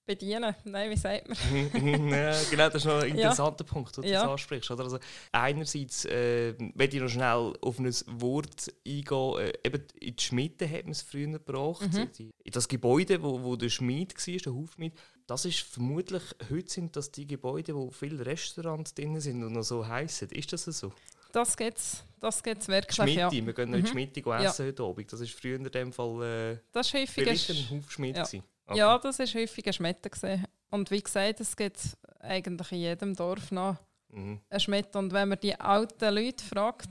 bedienen. 0.06 0.54
Nein, 0.64 0.90
wie 0.90 0.96
sagt 0.96 1.28
man? 1.28 1.36
ja, 2.10 2.32
genau, 2.48 2.66
das 2.68 2.76
ist 2.76 2.84
noch 2.84 3.02
ein 3.02 3.08
interessanter 3.10 3.64
Punkt, 3.64 3.96
den 3.96 4.02
du 4.02 4.08
Ja. 4.08 4.20
jetzt 4.20 4.28
ansprichst. 4.28 4.70
Oder? 4.70 4.84
Also, 4.84 4.98
einerseits 5.32 6.04
äh, 6.04 6.54
will 6.58 6.94
ich 6.94 7.00
noch 7.00 7.08
schnell 7.08 7.52
auf 7.60 7.78
ein 7.78 7.92
Wort 8.20 8.72
eingehen. 8.86 9.38
Äh, 9.38 9.52
eben 9.64 9.82
in 10.00 10.16
die 10.16 10.22
Schmiede 10.22 10.70
hat 10.70 10.84
man 10.84 10.92
es 10.92 11.02
früher 11.02 11.26
gebracht. 11.26 11.92
Mhm. 11.92 12.10
Die, 12.12 12.30
in 12.44 12.52
das 12.52 12.68
Gebäude, 12.68 13.22
wo, 13.22 13.42
wo 13.42 13.56
der 13.56 13.68
Schmied 13.68 14.14
war, 14.14 14.36
der 14.36 14.54
Hufschmied, 14.54 14.92
das 15.26 15.44
ist 15.44 15.58
vermutlich, 15.58 16.22
heute 16.50 16.70
sind 16.70 16.94
das 16.94 17.10
die 17.10 17.26
Gebäude, 17.26 17.74
wo 17.74 17.90
viele 17.90 18.24
Restaurants 18.24 18.94
drin 18.94 19.20
sind 19.20 19.42
und 19.42 19.54
noch 19.54 19.64
so 19.64 19.86
heißen. 19.86 20.28
Ist 20.30 20.52
das 20.52 20.66
so? 20.66 20.92
Das 21.36 21.56
gibt 21.56 21.76
es 21.78 22.02
das 22.18 22.42
gibt's 22.42 22.66
wirklich. 22.66 22.96
Schmiede, 22.96 23.20
Ja. 23.20 23.30
wir 23.30 23.52
gehen 23.52 23.70
noch 23.70 23.76
in 23.78 23.84
die 23.84 23.90
Mhm. 23.90 23.92
Schmiede 23.92 24.22
Ja. 24.24 24.42
essen 24.44 24.66
heute 24.66 24.82
Abend. 24.82 25.12
Das 25.12 25.20
ist 25.20 25.34
früher 25.38 25.56
in 25.56 25.64
dem 25.64 25.92
Fall 25.92 26.22
äh, 26.54 26.58
Das 26.72 26.86
ist 26.86 26.94
häufig 26.94 27.50
ein 27.50 27.70
Hufschmied. 27.78 28.16
ja. 28.16 28.22
Okay. 28.22 28.78
Ja, 28.78 28.98
das 28.98 29.18
ist 29.20 29.34
häufig 29.34 29.66
ein 29.66 29.72
Schmiede. 29.74 30.08
gewesen. 30.10 30.44
Und 30.70 30.90
wie 30.90 31.02
gesagt, 31.02 31.40
es 31.40 31.54
gibt 31.54 31.78
eigentlich 32.20 32.72
in 32.72 32.78
jedem 32.78 33.14
Dorf 33.14 33.50
noch 33.52 33.76
Mhm. 34.08 34.40
einen 34.48 34.60
Schmied. 34.60 34.96
Und 34.96 35.12
wenn 35.12 35.28
man 35.28 35.38
die 35.38 35.54
alten 35.60 36.14
Leute 36.14 36.42
fragt, 36.42 36.88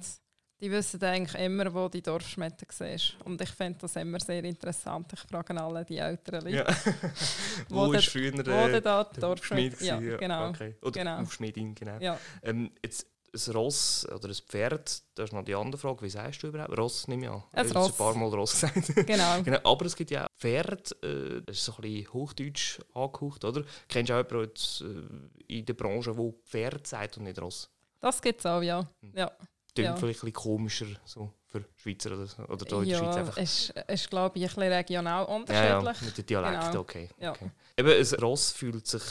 die 0.61 0.71
wissen 0.71 1.03
eigentlich 1.03 1.41
immer, 1.43 1.73
wo 1.73 1.89
die 1.89 2.01
Dorfschmiede 2.01 2.55
war. 2.77 3.25
Und 3.25 3.41
ich 3.41 3.49
finde 3.49 3.79
das 3.81 3.95
immer 3.97 4.19
sehr 4.19 4.43
interessant. 4.43 5.11
Ich 5.11 5.19
frage 5.21 5.59
alle 5.59 5.83
die 5.83 5.97
älteren 5.97 6.41
Leute, 6.45 6.55
Ja. 6.57 6.65
Wo 7.69 7.87
wo 7.87 7.91
der- 7.91 7.99
ist 7.99 8.09
früher 8.09 8.31
wo 8.31 8.39
äh, 8.41 8.71
denn 8.71 8.83
da 8.83 9.03
die 9.03 9.19
der 9.19 9.21
Dorfschmiede 9.21 9.71
Hufschmied 9.71 9.87
Ja, 9.89 9.97
gewesen? 9.97 10.17
genau. 10.19 10.49
Okay. 10.49 10.75
Oder 10.81 10.91
genau. 10.91 11.19
Hufschmiedin, 11.19 11.75
genau. 11.75 11.97
Ja. 11.99 12.17
Ähm, 12.43 12.71
jetzt 12.83 13.05
ein 13.35 13.53
Ross 13.53 14.07
oder 14.13 14.27
ein 14.29 14.33
Pferd, 14.35 15.01
das 15.15 15.25
ist 15.29 15.33
noch 15.33 15.43
die 15.43 15.55
andere 15.55 15.77
Frage, 15.79 16.01
wie 16.03 16.09
sagst 16.09 16.43
du 16.43 16.47
überhaupt? 16.47 16.77
Ross 16.77 17.07
nehme 17.07 17.25
ich 17.25 17.29
an. 17.31 17.43
Ein 17.51 17.65
hast 17.65 17.75
Ross. 17.75 17.91
ein 17.91 17.97
paar 17.97 18.15
Mal 18.15 18.29
Ross 18.29 18.51
gesagt. 18.53 18.95
Genau. 19.07 19.41
genau. 19.43 19.59
Aber 19.63 19.85
es 19.85 19.95
gibt 19.95 20.11
ja 20.11 20.25
auch 20.25 20.29
Pferd, 20.37 20.91
äh, 21.03 21.41
das 21.45 21.57
ist 21.57 21.65
so 21.65 21.73
ein 21.73 21.81
bisschen 21.81 22.13
Hochdeutsch 22.13 22.79
angehaucht, 22.93 23.43
oder? 23.45 23.63
Kennst 23.87 24.09
du 24.09 24.13
auch 24.13 24.25
jemanden 24.25 24.49
jetzt, 24.49 24.81
äh, 24.81 25.53
in 25.57 25.65
der 25.65 25.73
Branche, 25.73 26.13
der 26.13 26.33
Pferd 26.45 26.87
sagt 26.87 27.17
und 27.17 27.23
nicht 27.23 27.39
Ross? 27.41 27.69
Das 27.99 28.21
gibt 28.21 28.39
es 28.39 28.45
auch, 28.45 28.61
ja. 28.61 28.87
ja. 29.13 29.31
Klingt 29.73 29.89
Ja. 29.89 29.95
vielleicht 29.97 30.23
ein 30.23 30.31
bisschen 30.31 30.33
komischer 30.33 30.85
so 31.03 31.33
für 31.47 31.65
Schweizer 31.75 32.11
oder, 32.13 32.49
oder 32.49 32.65
da 32.65 32.75
in 32.81 32.83
der 32.83 32.91
ja, 32.93 32.97
Schweiz 32.99 33.15
einfach. 33.17 33.37
ist, 33.37 33.69
ist 33.87 34.09
glaube 34.09 34.37
ich, 34.37 34.43
ein 34.43 34.47
bisschen 34.55 34.71
regional 34.73 35.23
Ja, 35.23 35.29
ja, 35.29 35.35
unterschiedlich. 35.79 36.01
mit 36.01 36.17
den 36.17 36.25
Dialekten, 36.25 36.67
Genau. 36.71 36.79
okay. 36.81 37.09
Ja. 37.19 37.31
okay. 37.31 37.51
Eben, 37.77 37.89
ein 37.89 38.19
Ross 38.21 38.51
fühlt 38.51 38.87
sich 38.87 39.01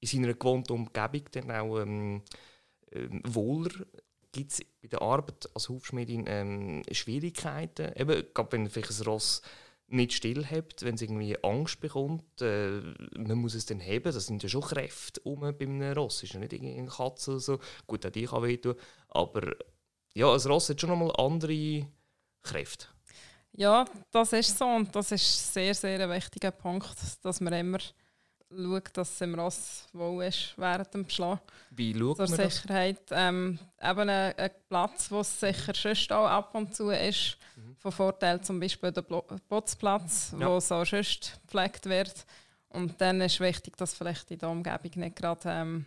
in 0.00 0.08
seiner 0.08 0.34
gewohnten 0.34 0.72
Umgebung 0.74 1.22
dann 1.32 1.50
auch 1.50 1.78
ähm, 1.80 2.22
ähm, 2.94 3.22
wohler. 3.24 3.86
Gibt 4.32 4.52
es 4.52 4.60
bei 4.82 4.88
der 4.88 5.02
Arbeit 5.02 5.48
als 5.54 5.68
Hufschmiedin 5.68 6.24
ähm, 6.26 6.82
Schwierigkeiten? 6.90 7.92
Eben, 7.96 8.24
gerade 8.34 8.52
wenn 8.52 8.68
vielleicht 8.68 9.00
ein 9.00 9.06
Ross 9.06 9.42
nicht 9.86 10.12
stillhabt, 10.12 10.82
wenn 10.82 10.94
es 10.94 11.02
irgendwie 11.02 11.36
Angst 11.42 11.80
bekommt, 11.80 12.40
äh, 12.40 12.80
man 13.16 13.38
muss 13.38 13.54
es 13.54 13.66
dann 13.66 13.80
heben, 13.80 14.12
das 14.12 14.26
sind 14.26 14.42
ja 14.42 14.48
schon 14.48 14.62
Kräfte 14.62 15.20
um 15.20 15.40
bei 15.40 15.54
einem 15.60 15.82
Ross, 15.92 16.22
ist 16.22 16.32
ja 16.32 16.40
nicht 16.40 16.52
irgendwie 16.52 16.78
eine 16.78 16.88
Katze 16.88 17.32
oder 17.32 17.40
so, 17.40 17.58
gut, 17.86 18.04
auch 18.04 18.10
die 18.10 18.24
kann 18.24 18.42
wehtun, 18.42 18.74
aber 19.08 19.54
ja, 20.14 20.32
ein 20.32 20.40
Ross 20.40 20.68
hat 20.68 20.80
schon 20.80 20.90
nochmal 20.90 21.12
andere 21.16 21.86
Kräfte. 22.42 22.86
Ja, 23.52 23.84
das 24.10 24.32
ist 24.32 24.58
so 24.58 24.66
und 24.66 24.94
das 24.96 25.12
ist 25.12 25.52
sehr, 25.54 25.74
sehr 25.74 26.00
ein 26.00 26.10
wichtiger 26.10 26.50
Punkt, 26.50 26.96
dass 27.22 27.40
man 27.40 27.52
immer 27.52 27.78
schaut, 28.56 28.96
dass 28.96 29.10
es 29.14 29.20
im 29.20 29.34
Ross 29.34 29.86
wohl 29.92 30.24
ist 30.24 30.54
während 30.56 30.92
dem 30.94 31.04
Beschlag. 31.04 31.40
Wie 31.70 31.92
schaut 31.98 32.16
Zur 32.16 32.28
man 32.28 32.50
Sicherheit. 32.50 33.00
Ähm, 33.10 33.58
eben 33.82 34.00
ein, 34.08 34.34
ein 34.38 34.50
Platz, 34.68 35.10
wo 35.10 35.20
es 35.20 35.40
sicher 35.40 35.72
sonst 35.74 36.12
auch 36.12 36.26
ab 36.26 36.54
und 36.54 36.74
zu 36.74 36.90
ist, 36.90 37.36
Mhm. 37.56 37.76
von 37.76 37.92
Vorteil 37.92 38.40
zum 38.40 38.58
Beispiel 38.58 38.90
der 38.90 39.02
Putzplatz, 39.02 40.34
Ja. 40.38 40.48
wo 40.48 40.58
so 40.58 40.84
sonst 40.84 41.38
gepflegt 41.42 41.86
wird. 41.86 42.26
Und 42.68 43.00
dann 43.00 43.20
ist 43.20 43.38
wichtig, 43.38 43.76
dass 43.76 43.94
vielleicht 43.94 44.28
in 44.32 44.38
der 44.38 44.48
Umgebung 44.48 44.90
nicht 44.96 45.14
gerade 45.14 45.48
ähm, 45.48 45.86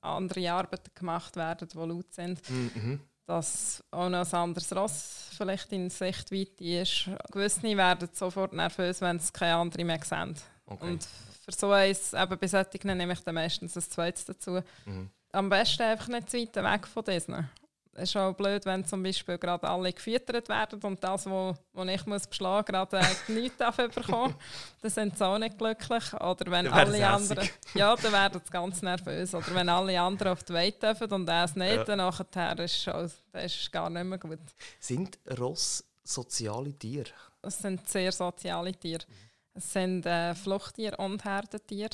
andere 0.00 0.52
Arbeiten 0.52 0.90
gemacht 0.94 1.34
werden, 1.36 1.68
die 1.68 1.76
laut 1.76 2.12
sind. 2.14 2.40
das? 2.40 2.50
Mhm. 2.50 3.00
Dass 3.26 3.84
auch 3.90 4.08
noch 4.08 4.26
ein 4.26 4.32
anderes 4.40 4.74
Ross 4.74 5.28
vielleicht 5.36 5.72
in 5.72 5.90
Sichtweite 5.90 6.64
ist. 6.64 7.08
Gewisse 7.30 7.62
werden 7.76 8.08
sofort 8.12 8.52
nervös, 8.52 9.00
wenn 9.00 9.18
sie 9.20 9.32
keine 9.32 9.56
andere 9.56 9.84
mehr 9.84 10.00
sehen. 10.04 10.34
Okay. 10.66 10.84
Und 10.86 11.06
für 11.50 11.58
so 11.58 11.70
eins, 11.72 12.12
eben 12.12 12.38
bei 12.38 12.46
solchen 12.46 12.96
nehme 12.96 13.12
ich 13.12 13.20
dann 13.20 13.34
meistens 13.34 13.76
ein 13.76 13.82
zweites 13.82 14.24
dazu. 14.24 14.60
Mhm. 14.84 15.10
Am 15.32 15.48
besten 15.48 15.82
einfach 15.82 16.08
nicht 16.08 16.30
zu 16.30 16.38
weit 16.38 16.56
weg 16.56 16.86
von 16.86 17.04
diesen. 17.04 17.48
Es 17.92 18.10
ist 18.10 18.16
auch 18.16 18.32
blöd, 18.32 18.64
wenn 18.66 18.84
zum 18.84 19.02
Beispiel 19.02 19.36
gerade 19.36 19.68
alle 19.68 19.92
gefüttert 19.92 20.48
werden 20.48 20.80
und 20.82 21.02
das, 21.02 21.26
was 21.26 21.30
wo, 21.30 21.54
wo 21.72 21.82
ich 21.82 22.06
muss 22.06 22.26
beschlagen 22.26 22.76
muss, 22.78 22.88
gerade 22.90 22.98
äh, 23.28 23.32
nichts 23.32 23.58
dafür 23.58 23.88
bekommen. 23.88 24.34
Dann 24.80 24.90
sind 24.90 25.18
sie 25.18 25.26
auch 25.26 25.38
nicht 25.38 25.58
glücklich. 25.58 26.12
Oder 26.14 26.50
wenn 26.50 26.68
alle 26.68 27.06
anderen... 27.06 27.48
Ja, 27.74 27.94
dann 27.96 28.12
werden 28.12 28.40
sie 28.44 28.50
ganz 28.50 28.80
nervös. 28.80 29.34
Oder 29.34 29.54
wenn 29.54 29.68
alle 29.68 30.00
anderen 30.00 30.32
auf 30.32 30.44
die 30.44 30.54
Weide 30.54 30.78
dürfen 30.78 31.10
und 31.12 31.28
er 31.28 31.44
es 31.44 31.56
nicht, 31.56 31.74
Ja. 31.74 31.84
dann 31.84 31.98
nachher 31.98 32.58
ist 32.60 32.86
es 32.86 33.12
ist 33.32 33.60
es 33.60 33.70
gar 33.70 33.90
nicht 33.90 34.04
mehr 34.04 34.18
gut. 34.18 34.38
Sind 34.78 35.18
Ross 35.38 35.84
soziale 36.04 36.72
Tiere? 36.72 37.10
Es 37.42 37.58
sind 37.58 37.88
sehr 37.88 38.12
soziale 38.12 38.72
Tiere. 38.72 39.04
Es 39.60 39.74
sind 39.74 40.06
äh, 40.06 40.34
Fluchttiere 40.34 40.96
und 40.96 41.22
Herdentiere. 41.22 41.90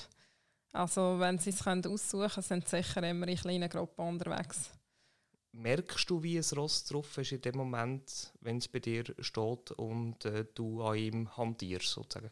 Also 0.72 1.18
wenn 1.18 1.38
sie 1.38 1.50
es 1.50 1.64
können 1.64 1.84
aussuchen 1.84 2.28
können, 2.28 2.42
sind 2.42 2.68
sie 2.68 2.76
sicher 2.76 3.02
immer 3.02 3.26
in 3.26 3.36
kleinen 3.36 3.68
Gruppen 3.68 4.06
unterwegs. 4.06 4.70
Merkst 5.50 6.08
du, 6.08 6.22
wie 6.22 6.38
ein 6.38 6.44
Ross 6.54 6.84
drauf 6.84 7.18
ist 7.18 7.32
in 7.32 7.40
dem 7.40 7.56
Moment, 7.56 8.32
wenn 8.40 8.58
es 8.58 8.68
bei 8.68 8.78
dir 8.78 9.04
steht 9.18 9.72
und 9.72 10.24
äh, 10.26 10.44
du 10.54 10.80
an 10.84 10.96
ihm 10.96 11.36
hantierst, 11.36 11.88
sozusagen? 11.88 12.30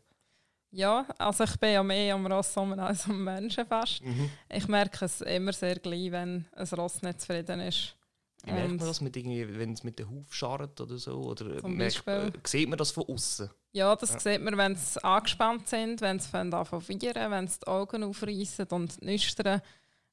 Ja, 0.71 1.05
also 1.19 1.43
ich 1.43 1.57
bin 1.59 1.73
ja 1.73 1.83
mehr 1.83 2.15
am 2.15 2.27
Ross 2.27 2.57
als 2.57 3.07
am 3.07 3.25
Menschen 3.25 3.67
fast. 3.67 4.03
Ich 4.49 4.69
merke 4.69 5.05
es 5.05 5.21
immer 5.21 5.53
sehr 5.53 5.81
gleich, 5.81 6.13
wenn 6.13 6.47
ein 6.53 6.69
Ross 6.69 7.03
nicht 7.03 7.21
zufrieden 7.21 7.59
ist. 7.59 7.97
Wie 8.45 8.53
merkt 8.53 8.69
man 8.69 8.79
das, 8.79 9.01
mit 9.01 9.17
irgendwie, 9.17 9.59
wenn 9.59 9.73
es 9.73 9.83
mit 9.85 9.99
dem 9.99 10.11
Huf 10.11 10.35
scharrt 10.35 10.81
oder 10.81 10.99
so? 10.99 11.13
Oder 11.23 11.67
merkt, 11.67 12.07
äh, 12.07 12.31
sieht 12.45 12.69
man 12.69 12.79
das 12.79 12.91
von 12.91 13.05
außen? 13.09 13.51
Ja, 13.73 13.97
das 13.97 14.11
Ja. 14.13 14.21
sieht 14.21 14.43
man, 14.43 14.57
wenn 14.57 14.77
sie 14.77 15.03
angespannt 15.03 15.69
sind, 15.69 16.01
wenn 16.01 16.19
sie 16.21 16.37
anfangen 16.37 16.67
zu 16.67 16.81
viren, 16.89 17.31
wenn 17.31 17.49
sie 17.49 17.59
die 17.61 17.67
Augen 17.67 18.05
aufreißen 18.05 18.67
und 18.69 19.01
die 19.01 19.07
Nüstern 19.07 19.61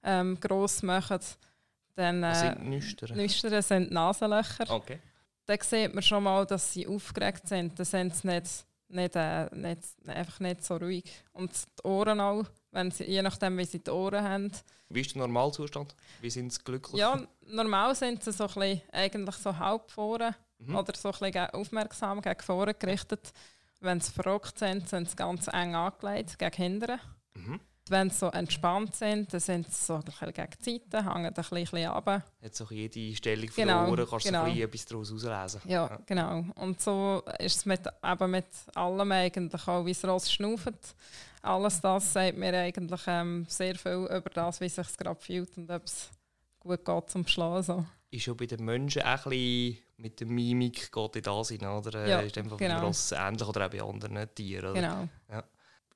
ähm, 0.03 0.39
gross 0.39 0.81
machen. 0.81 1.19
Dann, 1.95 2.21
Was 2.21 2.41
äh, 2.43 2.47
sind 2.53 2.69
Nüstern? 2.69 3.17
Nüstern 3.17 3.61
sind 3.61 3.91
Nasenlöcher. 3.91 4.69
Okay. 4.69 4.99
Dann 5.45 5.59
sieht 5.61 5.93
man 5.93 6.01
schon 6.01 6.23
mal, 6.23 6.45
dass 6.45 6.71
sie 6.73 6.87
aufgeregt 6.87 7.47
sind. 7.47 7.77
Dann 7.77 7.85
sind 7.85 8.15
sie 8.15 8.27
nicht, 8.27 8.65
nicht, 8.87 9.15
äh, 9.15 9.53
nicht, 9.55 9.81
einfach 10.07 10.39
nicht 10.39 10.63
so 10.63 10.77
ruhig. 10.77 11.03
Und 11.33 11.51
die 11.53 11.87
Ohren 11.87 12.19
auch, 12.21 12.45
wenn 12.71 12.91
sie, 12.91 13.03
je 13.05 13.21
nachdem, 13.21 13.57
wie 13.57 13.65
sie 13.65 13.79
die 13.83 13.91
Ohren 13.91 14.23
haben. 14.23 14.51
Wie 14.89 15.01
ist 15.01 15.13
der 15.15 15.19
Normalzustand? 15.21 15.95
Wie 16.21 16.29
sind 16.29 16.51
sie 16.53 16.61
glücklich? 16.63 16.99
Ja, 16.99 17.21
normal 17.47 17.95
sind 17.95 18.23
sie 18.23 18.31
so 18.31 18.45
ein 18.45 18.53
bisschen, 18.53 18.81
eigentlich 18.91 19.35
so 19.35 19.57
halb 19.57 19.89
vorne 19.91 20.35
Mhm. 20.59 20.75
oder 20.75 20.93
so 20.95 21.09
ein 21.11 21.31
bisschen 21.31 21.49
aufmerksam 21.51 22.21
gegen 22.21 22.39
vorne 22.41 22.73
gerichtet. 22.75 23.31
Wenn 23.79 23.99
sie 23.99 24.11
verrückt 24.11 24.59
sind, 24.59 24.87
sind 24.87 25.09
sie 25.09 25.15
ganz 25.15 25.47
eng 25.47 25.73
angelegt 25.73 26.37
gegen 26.37 26.55
hinten. 26.55 26.99
Mhm. 27.33 27.59
Wenn 27.89 28.11
sie 28.11 28.17
so 28.19 28.27
entspannt 28.27 28.95
sind, 28.95 29.33
dann 29.33 29.39
sind 29.39 29.73
sie 29.73 29.85
so 29.85 29.95
ein 29.95 30.03
bisschen 30.03 30.31
gegen 30.31 30.51
die 30.63 30.79
Seite, 30.91 31.03
hängen 31.03 31.25
ein 31.25 31.33
bisschen, 31.33 31.87
runter. 31.87 32.23
Hat 32.43 32.55
so 32.55 32.65
jede 32.69 33.15
Stellung 33.15 33.49
von 33.49 33.55
Genau, 33.63 33.85
den 33.85 33.89
Ohren, 33.99 34.07
kannst 34.07 34.25
du 34.25 34.29
genau. 34.29 34.41
so 34.45 34.45
ein 34.45 34.53
bisschen 34.53 34.67
etwas 34.69 34.85
daraus 34.85 35.11
auslesen. 35.11 35.61
Ja, 35.65 35.87
Ja. 35.87 35.99
genau. 36.05 36.45
Und 36.55 36.79
so 36.79 37.23
ist 37.39 37.57
es 37.57 37.65
mit, 37.65 37.81
eben 38.03 38.31
mit 38.31 38.45
allem 38.75 39.11
eigentlich 39.11 39.67
auch, 39.67 39.83
wie 39.83 39.91
es 39.91 40.05
Ross 40.05 40.31
schnauft. 40.31 40.73
Alles 41.41 41.81
das 41.81 42.13
sagt 42.13 42.37
mir 42.37 42.53
eigentlich 42.53 43.01
ähm, 43.07 43.45
sehr 43.47 43.75
viel 43.75 44.07
über 44.09 44.29
das, 44.33 44.61
wie 44.61 44.65
es 44.65 44.75
sich 44.75 44.97
gerade 44.97 45.19
fühlt 45.19 45.57
und 45.57 45.71
ob 45.71 45.83
es 45.85 46.11
gut 46.59 46.85
geht 46.85 47.09
zum 47.09 47.25
Schlafen. 47.25 47.87
Ist 48.11 48.25
ja 48.25 48.33
bei 48.33 48.45
den 48.45 48.63
Menschen 48.63 49.01
auch 49.01 49.25
ein 49.25 49.29
bisschen 49.31 49.77
mit 49.97 50.19
der 50.19 50.27
Mimik 50.27 50.91
geht 50.91 51.15
in 51.15 51.23
das 51.23 51.49
hinein, 51.49 51.77
oder? 51.77 52.07
Ja, 52.07 52.19
ist 52.19 52.37
einfach 52.37 52.57
genau. 52.57 52.85
Ross 52.85 53.11
ähnlich 53.11 53.47
oder 53.47 53.65
auch 53.65 53.69
bei 53.69 53.81
anderen 53.81 54.35
Tieren. 54.35 54.71
Oder? 54.71 55.09
Genau. 55.27 55.43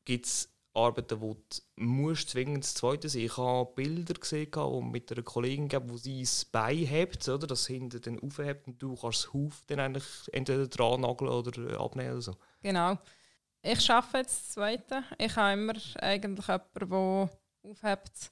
Gibt 0.03 0.25
es 0.25 0.49
Arbeiten, 0.75 1.21
wo 1.21 1.33
du 1.33 1.61
musst 1.77 2.29
zwingend 2.29 2.63
das 2.63 2.73
Zweite 2.73 3.07
sein 3.09 3.21
Ich 3.21 3.37
habe 3.37 3.71
Bilder 3.75 4.13
gesehen, 4.13 4.49
wo 4.53 4.81
mit 4.81 5.11
einer 5.11 5.23
Kollegin, 5.23 5.69
gab, 5.69 5.89
wo 5.89 5.97
sie 5.97 6.21
das 6.21 6.45
Bein 6.45 6.77
hebt, 6.77 7.27
oder? 7.27 7.47
das 7.47 7.65
hinten 7.67 8.01
dann 8.01 8.19
aufhebt 8.19 8.67
und 8.67 8.81
du 8.81 8.95
kannst 8.95 9.23
das 9.23 9.33
Huf 9.33 9.63
dann 9.67 9.79
eigentlich 9.79 10.05
entweder 10.33 10.67
dran 10.67 11.01
nageln 11.01 11.31
oder 11.31 11.79
abnehmen 11.79 12.11
oder 12.11 12.21
so. 12.21 12.35
Genau. 12.61 12.97
Ich 13.67 13.89
arbeite 13.89 14.19
jetzt 14.19 14.41
das 14.41 14.49
Zweite. 14.49 15.03
Ich 15.17 15.35
habe 15.35 15.53
immer 15.53 15.73
eigentlich 15.99 16.47
jemanden, 16.47 16.87
der 16.87 17.29
aufhebt. 17.63 18.31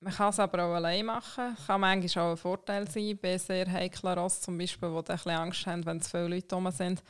Man 0.00 0.14
kann 0.14 0.30
es 0.30 0.40
aber 0.40 0.64
auch 0.64 0.74
allein 0.74 1.04
machen. 1.04 1.54
Kann 1.66 1.82
manchmal 1.82 2.24
auch 2.24 2.30
ein 2.30 2.36
Vorteil 2.38 2.90
sein, 2.90 3.18
bei 3.20 3.36
sehr 3.36 3.70
heiklen 3.70 4.18
Ross 4.18 4.40
zum 4.40 4.56
Beispiel, 4.56 4.88
die 4.88 5.12
ein 5.12 5.36
Angst 5.36 5.66
haben, 5.66 5.84
wenn 5.84 6.00
zu 6.00 6.08
viele 6.08 6.28
Leute 6.28 6.54
rum 6.54 6.70
sind. 6.70 7.02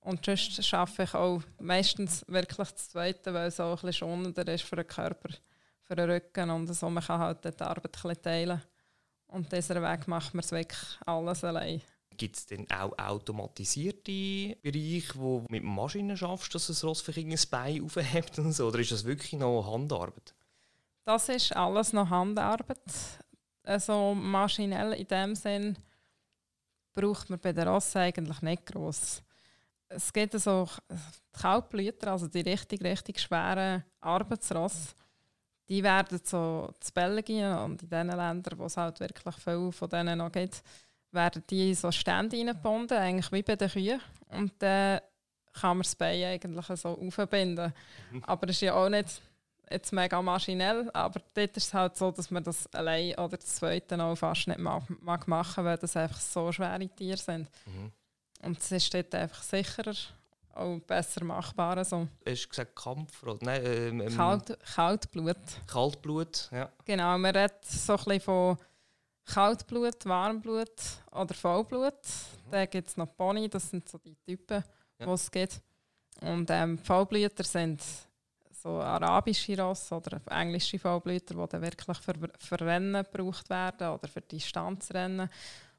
Und 0.00 0.24
sonst 0.24 0.72
arbeite 0.72 1.02
ich 1.02 1.14
auch 1.14 1.42
meistens 1.60 2.24
wirklich 2.26 2.70
das 2.70 2.88
Zweite, 2.88 3.34
weil 3.34 3.48
es 3.48 3.60
auch 3.60 3.72
ein 3.72 3.86
bisschen 3.86 4.08
schonender 4.08 4.48
ist 4.48 4.64
für 4.64 4.76
den 4.76 4.86
Körper, 4.88 5.28
für 5.82 5.96
den 5.96 6.08
Rücken 6.08 6.48
und 6.48 6.74
so. 6.74 6.88
Man 6.88 7.04
kann 7.04 7.20
halt 7.20 7.44
die 7.44 7.62
Arbeit 7.62 8.02
ein 8.02 8.22
teilen. 8.22 8.62
Und 9.26 9.52
dieser 9.52 9.82
Weg 9.82 10.08
macht 10.08 10.32
man 10.32 10.42
es 10.42 10.52
wirklich 10.52 10.98
alles 11.04 11.44
allein. 11.44 11.82
Gibt 12.16 12.36
es 12.36 12.46
denn 12.46 12.70
auch 12.70 12.96
automatisierte 12.98 14.56
Bereiche, 14.62 15.14
wo 15.16 15.44
mit 15.48 15.62
Maschinen 15.62 16.16
schaffst, 16.16 16.54
dass 16.54 16.68
das 16.68 16.84
Ross 16.84 17.00
vielleicht 17.00 17.28
ein 17.28 17.50
Bein 17.50 17.82
aufhebt 17.82 18.38
und 18.38 18.52
so? 18.52 18.68
Oder 18.68 18.78
ist 18.78 18.92
das 18.92 19.04
wirklich 19.04 19.32
noch 19.32 19.72
Handarbeit? 19.72 20.34
Das 21.04 21.28
ist 21.28 21.54
alles 21.54 21.92
noch 21.92 22.08
Handarbeit. 22.08 22.78
Also 23.62 24.14
maschinell 24.14 24.92
in 24.92 25.08
dem 25.08 25.34
Sinn 25.34 25.76
braucht 26.94 27.30
man 27.30 27.40
bei 27.40 27.52
der 27.52 27.66
Rosse 27.66 28.00
eigentlich 28.00 28.40
nicht 28.42 28.66
gross. 28.66 29.22
Es 29.88 30.12
gibt 30.12 30.38
so 30.38 30.68
die 30.90 31.40
Kaltblüter, 31.40 32.12
also 32.12 32.26
die 32.26 32.40
richtig, 32.40 32.82
richtig 32.82 33.20
schweren 33.20 33.84
Arbeitsrosse, 34.00 34.94
die 35.68 35.82
werden 35.82 36.20
so 36.22 36.70
in 36.72 36.94
Belgien 36.94 37.58
und 37.58 37.82
in 37.82 37.88
den 37.88 38.08
Ländern, 38.08 38.58
wo 38.58 38.66
es 38.66 38.76
halt 38.76 39.00
wirklich 39.00 39.34
viel 39.36 39.72
von 39.72 39.88
denen 39.88 40.18
noch 40.18 40.32
gibt, 40.32 40.62
werden 41.14 41.42
die 41.48 41.70
in 41.70 41.74
so 41.74 41.90
Stände 41.90 42.36
reingebunden, 42.36 42.98
eigentlich 42.98 43.32
wie 43.32 43.42
bei 43.42 43.56
den 43.56 43.70
Kühen. 43.70 44.00
Und 44.28 44.52
dann 44.58 45.00
kann 45.52 45.76
man 45.76 45.82
das 45.82 45.94
Bein 45.94 46.24
eigentlich 46.24 46.66
so 46.78 46.88
aufbinden. 46.88 47.72
Aber 48.22 48.48
es 48.48 48.56
ist 48.56 48.62
ja 48.62 48.74
auch 48.74 48.88
nicht 48.88 49.22
jetzt 49.70 49.92
mega 49.92 50.20
maschinell, 50.20 50.90
aber 50.92 51.20
dort 51.32 51.56
ist 51.56 51.66
es 51.66 51.74
halt 51.74 51.96
so, 51.96 52.10
dass 52.10 52.30
man 52.30 52.42
das 52.42 52.66
allein 52.74 53.14
oder 53.14 53.36
das 53.36 53.56
zweite 53.56 54.02
auch 54.02 54.14
fast 54.14 54.48
nicht 54.48 54.58
mag, 54.60 54.82
mag 55.00 55.26
machen, 55.26 55.64
weil 55.64 55.78
das 55.78 55.96
einfach 55.96 56.20
so 56.20 56.52
schwere 56.52 56.86
Tiere 56.88 57.16
sind. 57.16 57.48
Mhm. 57.66 57.92
Und 58.42 58.58
es 58.58 58.70
ist 58.70 58.92
dort 58.92 59.14
einfach 59.14 59.42
sicherer, 59.42 59.94
auch 60.54 60.78
besser 60.80 61.24
machbar. 61.24 61.78
Also 61.78 62.08
Hast 62.26 62.44
du 62.44 62.48
gesagt 62.48 62.76
Kampf? 62.76 63.22
Oder? 63.22 63.38
Nein, 63.40 63.62
ähm, 63.64 64.00
ähm, 64.02 64.16
Kalt, 64.16 64.58
Kaltblut. 64.74 65.36
Kaltblut, 65.66 66.48
ja. 66.52 66.70
Genau, 66.84 67.16
man 67.18 67.34
redet 67.34 67.64
so 67.64 67.94
ein 67.94 68.04
bisschen 68.04 68.20
von 68.20 68.58
Kaltblut, 69.26 70.04
Warmblut 70.06 70.70
oder 71.12 71.34
Vollblut. 71.34 71.94
Dann 72.50 72.68
gibt 72.70 72.88
es 72.88 72.96
noch 72.96 73.14
Pony, 73.16 73.48
das 73.48 73.70
sind 73.70 73.88
so 73.88 73.98
die 73.98 74.16
Typen, 74.16 74.62
Ja. 74.98 75.06
die 75.06 75.12
es 75.12 75.30
gibt. 75.30 75.60
Und 76.20 76.48
ähm, 76.50 76.78
Vollblüter 76.78 77.44
sind 77.44 77.82
so 78.52 78.80
arabische 78.80 79.60
Rosse 79.60 79.94
oder 79.96 80.20
englische 80.30 80.78
Vollblüter, 80.78 81.34
die 81.34 81.48
dann 81.50 81.62
wirklich 81.62 81.98
für, 81.98 82.14
für 82.38 82.60
Rennen 82.60 83.02
gebraucht 83.04 83.50
werden 83.50 83.88
oder 83.88 84.08
für 84.08 84.20
Distanzrennen, 84.20 85.28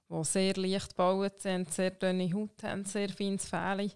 die 0.09 0.23
sehr 0.23 0.53
leicht 0.55 0.89
gebaut 0.89 1.39
sind, 1.41 1.73
sehr 1.73 1.91
dünne 1.91 2.31
Haut 2.33 2.61
haben, 2.63 2.85
sehr 2.85 3.09
feines 3.09 3.47
Fell 3.47 3.89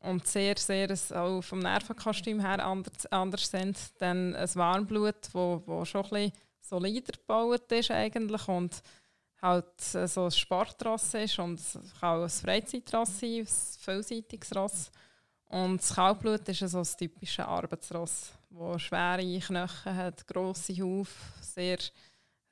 und 0.00 0.26
sehr, 0.26 0.56
sehr 0.56 0.96
auch 1.14 1.42
vom 1.42 1.58
Nervenkostüm 1.58 2.40
her 2.40 2.64
anders, 2.64 3.04
anders 3.06 3.50
sind. 3.50 3.76
Dann 3.98 4.34
ein 4.36 4.54
Warmblut, 4.54 5.28
wo, 5.32 5.62
wo 5.66 5.84
schon 5.84 6.04
ein 6.04 6.10
bisschen 6.10 6.32
solider 6.68 7.12
gebaut 7.12 7.70
ist 7.72 7.90
eigentlich 7.90 8.46
und 8.48 8.82
halt 9.40 9.94
äh, 9.94 10.06
so 10.08 10.24
ein 10.24 10.30
Sportross 10.30 11.14
ist 11.14 11.38
und 11.38 11.58
es 11.60 11.78
kann 12.00 12.18
auch 12.18 12.22
ein 12.24 12.28
Freizeitross 12.28 13.20
sein, 13.20 13.40
ein 13.40 13.46
vielseitiges 13.46 14.54
Ross. 14.54 14.90
Und 15.46 15.80
das 15.80 15.94
Kaltblut 15.94 16.46
ist 16.48 16.58
so 16.58 16.78
das 16.78 16.96
typische 16.96 17.46
Arbeitsross, 17.46 18.32
das 18.50 18.82
schwere 18.82 19.40
Knochen 19.40 19.96
hat, 19.96 20.26
grosse 20.26 20.74
Haufen, 20.74 21.32
sehr 21.40 21.78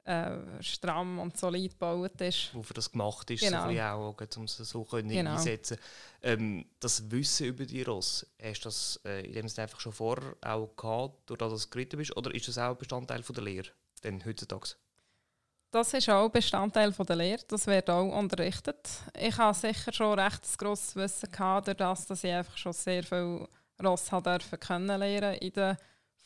äh, 0.05 0.63
stramm 0.63 1.19
und 1.19 1.37
solid 1.37 1.73
gebaut 1.73 2.21
ist. 2.21 2.55
Wofür 2.55 2.75
das 2.75 2.91
gemacht 2.91 3.29
ist, 3.31 3.41
Genau. 3.41 3.71
so 3.71 3.81
auch, 3.81 4.37
um 4.37 4.45
es 4.45 4.57
so 4.57 4.85
können 4.85 5.09
Genau. 5.11 5.33
einsetzen 5.33 5.77
ähm, 6.23 6.65
Das 6.81 7.11
Wissen 7.11 7.49
über 7.49 7.67
die 7.67 7.83
Ross, 7.83 8.25
hast 8.41 8.61
du 8.61 8.69
das 8.69 9.01
äh, 9.05 9.27
in 9.27 9.33
dem 9.33 9.49
Sinne 9.49 9.65
einfach 9.65 9.81
schon 9.81 9.93
vorher 9.93 10.37
auch 10.43 10.75
gehabt, 10.77 11.29
durch 11.29 11.39
das 11.39 11.65
du 11.65 11.71
geritten 11.71 11.99
bist, 11.99 12.17
oder 12.17 12.33
ist 12.35 12.47
das 12.49 12.57
auch 12.57 12.77
Bestandteil 12.77 13.23
von 13.25 13.35
der 13.35 13.45
Lehre, 13.45 13.69
denn 14.05 14.25
heutzutage? 14.25 14.77
Das 15.71 15.93
ist 15.93 16.09
auch 16.09 16.29
Bestandteil 16.29 16.93
von 16.93 17.07
der 17.07 17.17
Lehre. 17.17 17.43
Das 17.49 17.67
wird 17.67 17.91
auch 17.91 18.17
unterrichtet. 18.17 18.89
Ich 19.19 19.37
habe 19.37 19.53
sicher 19.53 19.93
schon 19.93 20.19
recht 20.19 20.59
grosses 20.59 20.97
Wissen 20.97 21.31
gehabt, 21.31 21.67
durch 21.67 21.77
das, 21.77 22.07
dass 22.07 22.25
ich 22.25 22.33
einfach 22.33 22.57
schon 22.57 22.73
sehr 22.73 23.03
viel 23.03 23.47
Ross 23.83 24.09
dürfen 24.09 24.61
kennenlernen 24.61 25.35
in 25.35 25.53
den 25.53 25.77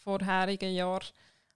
vorherigen 0.04 0.72
Jahren. 0.72 1.06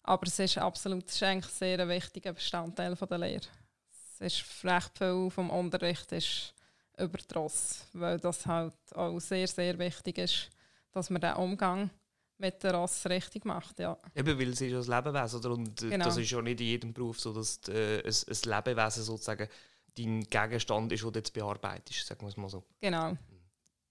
Aber 0.03 0.27
es 0.27 0.39
ist 0.39 0.59
absolut 0.59 1.09
es 1.09 1.15
ist 1.15 1.23
eigentlich 1.23 1.53
sehr 1.53 1.89
wichtiger 1.89 2.33
Bestandteil 2.33 2.97
von 2.97 3.09
der 3.09 3.19
Lehre. 3.19 3.47
Es 3.91 4.21
ist 4.21 4.65
recht 4.65 4.99
viel 4.99 5.31
vom 5.31 5.51
Unterricht 5.51 6.11
ist 6.13 6.55
über 6.99 7.19
die 7.19 7.35
Ross, 7.35 7.87
weil 7.93 8.19
das 8.19 8.47
halt 8.47 8.75
auch 8.95 9.19
sehr, 9.19 9.47
sehr 9.47 9.79
wichtig 9.79 10.19
ist, 10.19 10.51
dass 10.93 11.11
man 11.11 11.21
den 11.21 11.35
Umgang 11.35 11.91
mit 12.39 12.63
der 12.63 12.75
Ross 12.75 13.07
richtig 13.07 13.45
macht. 13.45 13.79
Ja. 13.79 13.97
Eben, 14.15 14.39
weil 14.39 14.49
es 14.51 14.61
ist 14.61 14.71
ja 14.71 14.81
ein 14.81 15.05
Lebewesen, 15.05 15.39
oder? 15.41 15.51
Und 15.53 15.83
äh, 15.83 15.91
Genau. 15.91 16.05
das 16.05 16.17
ist 16.17 16.31
ja 16.31 16.43
nicht 16.43 16.61
in 16.61 16.67
jedem 16.67 16.93
Beruf 16.93 17.21
so, 17.21 17.33
dass 17.33 17.61
äh, 17.69 18.03
ein, 18.03 18.07
ein 18.07 18.65
Lebewesen 18.65 19.03
sozusagen 19.03 19.49
dein 19.97 20.23
Gegenstand 20.25 20.93
ist, 20.93 21.05
den 21.05 21.13
du 21.13 21.19
jetzt 21.19 21.33
bearbeitest, 21.33 22.07
sagen 22.07 22.23
wir 22.23 22.29
es 22.29 22.37
mal 22.37 22.49
so. 22.49 22.65
Genau. 22.81 23.17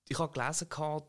Ich 0.10 0.20
habe 0.20 0.34
gelesen, 0.34 0.68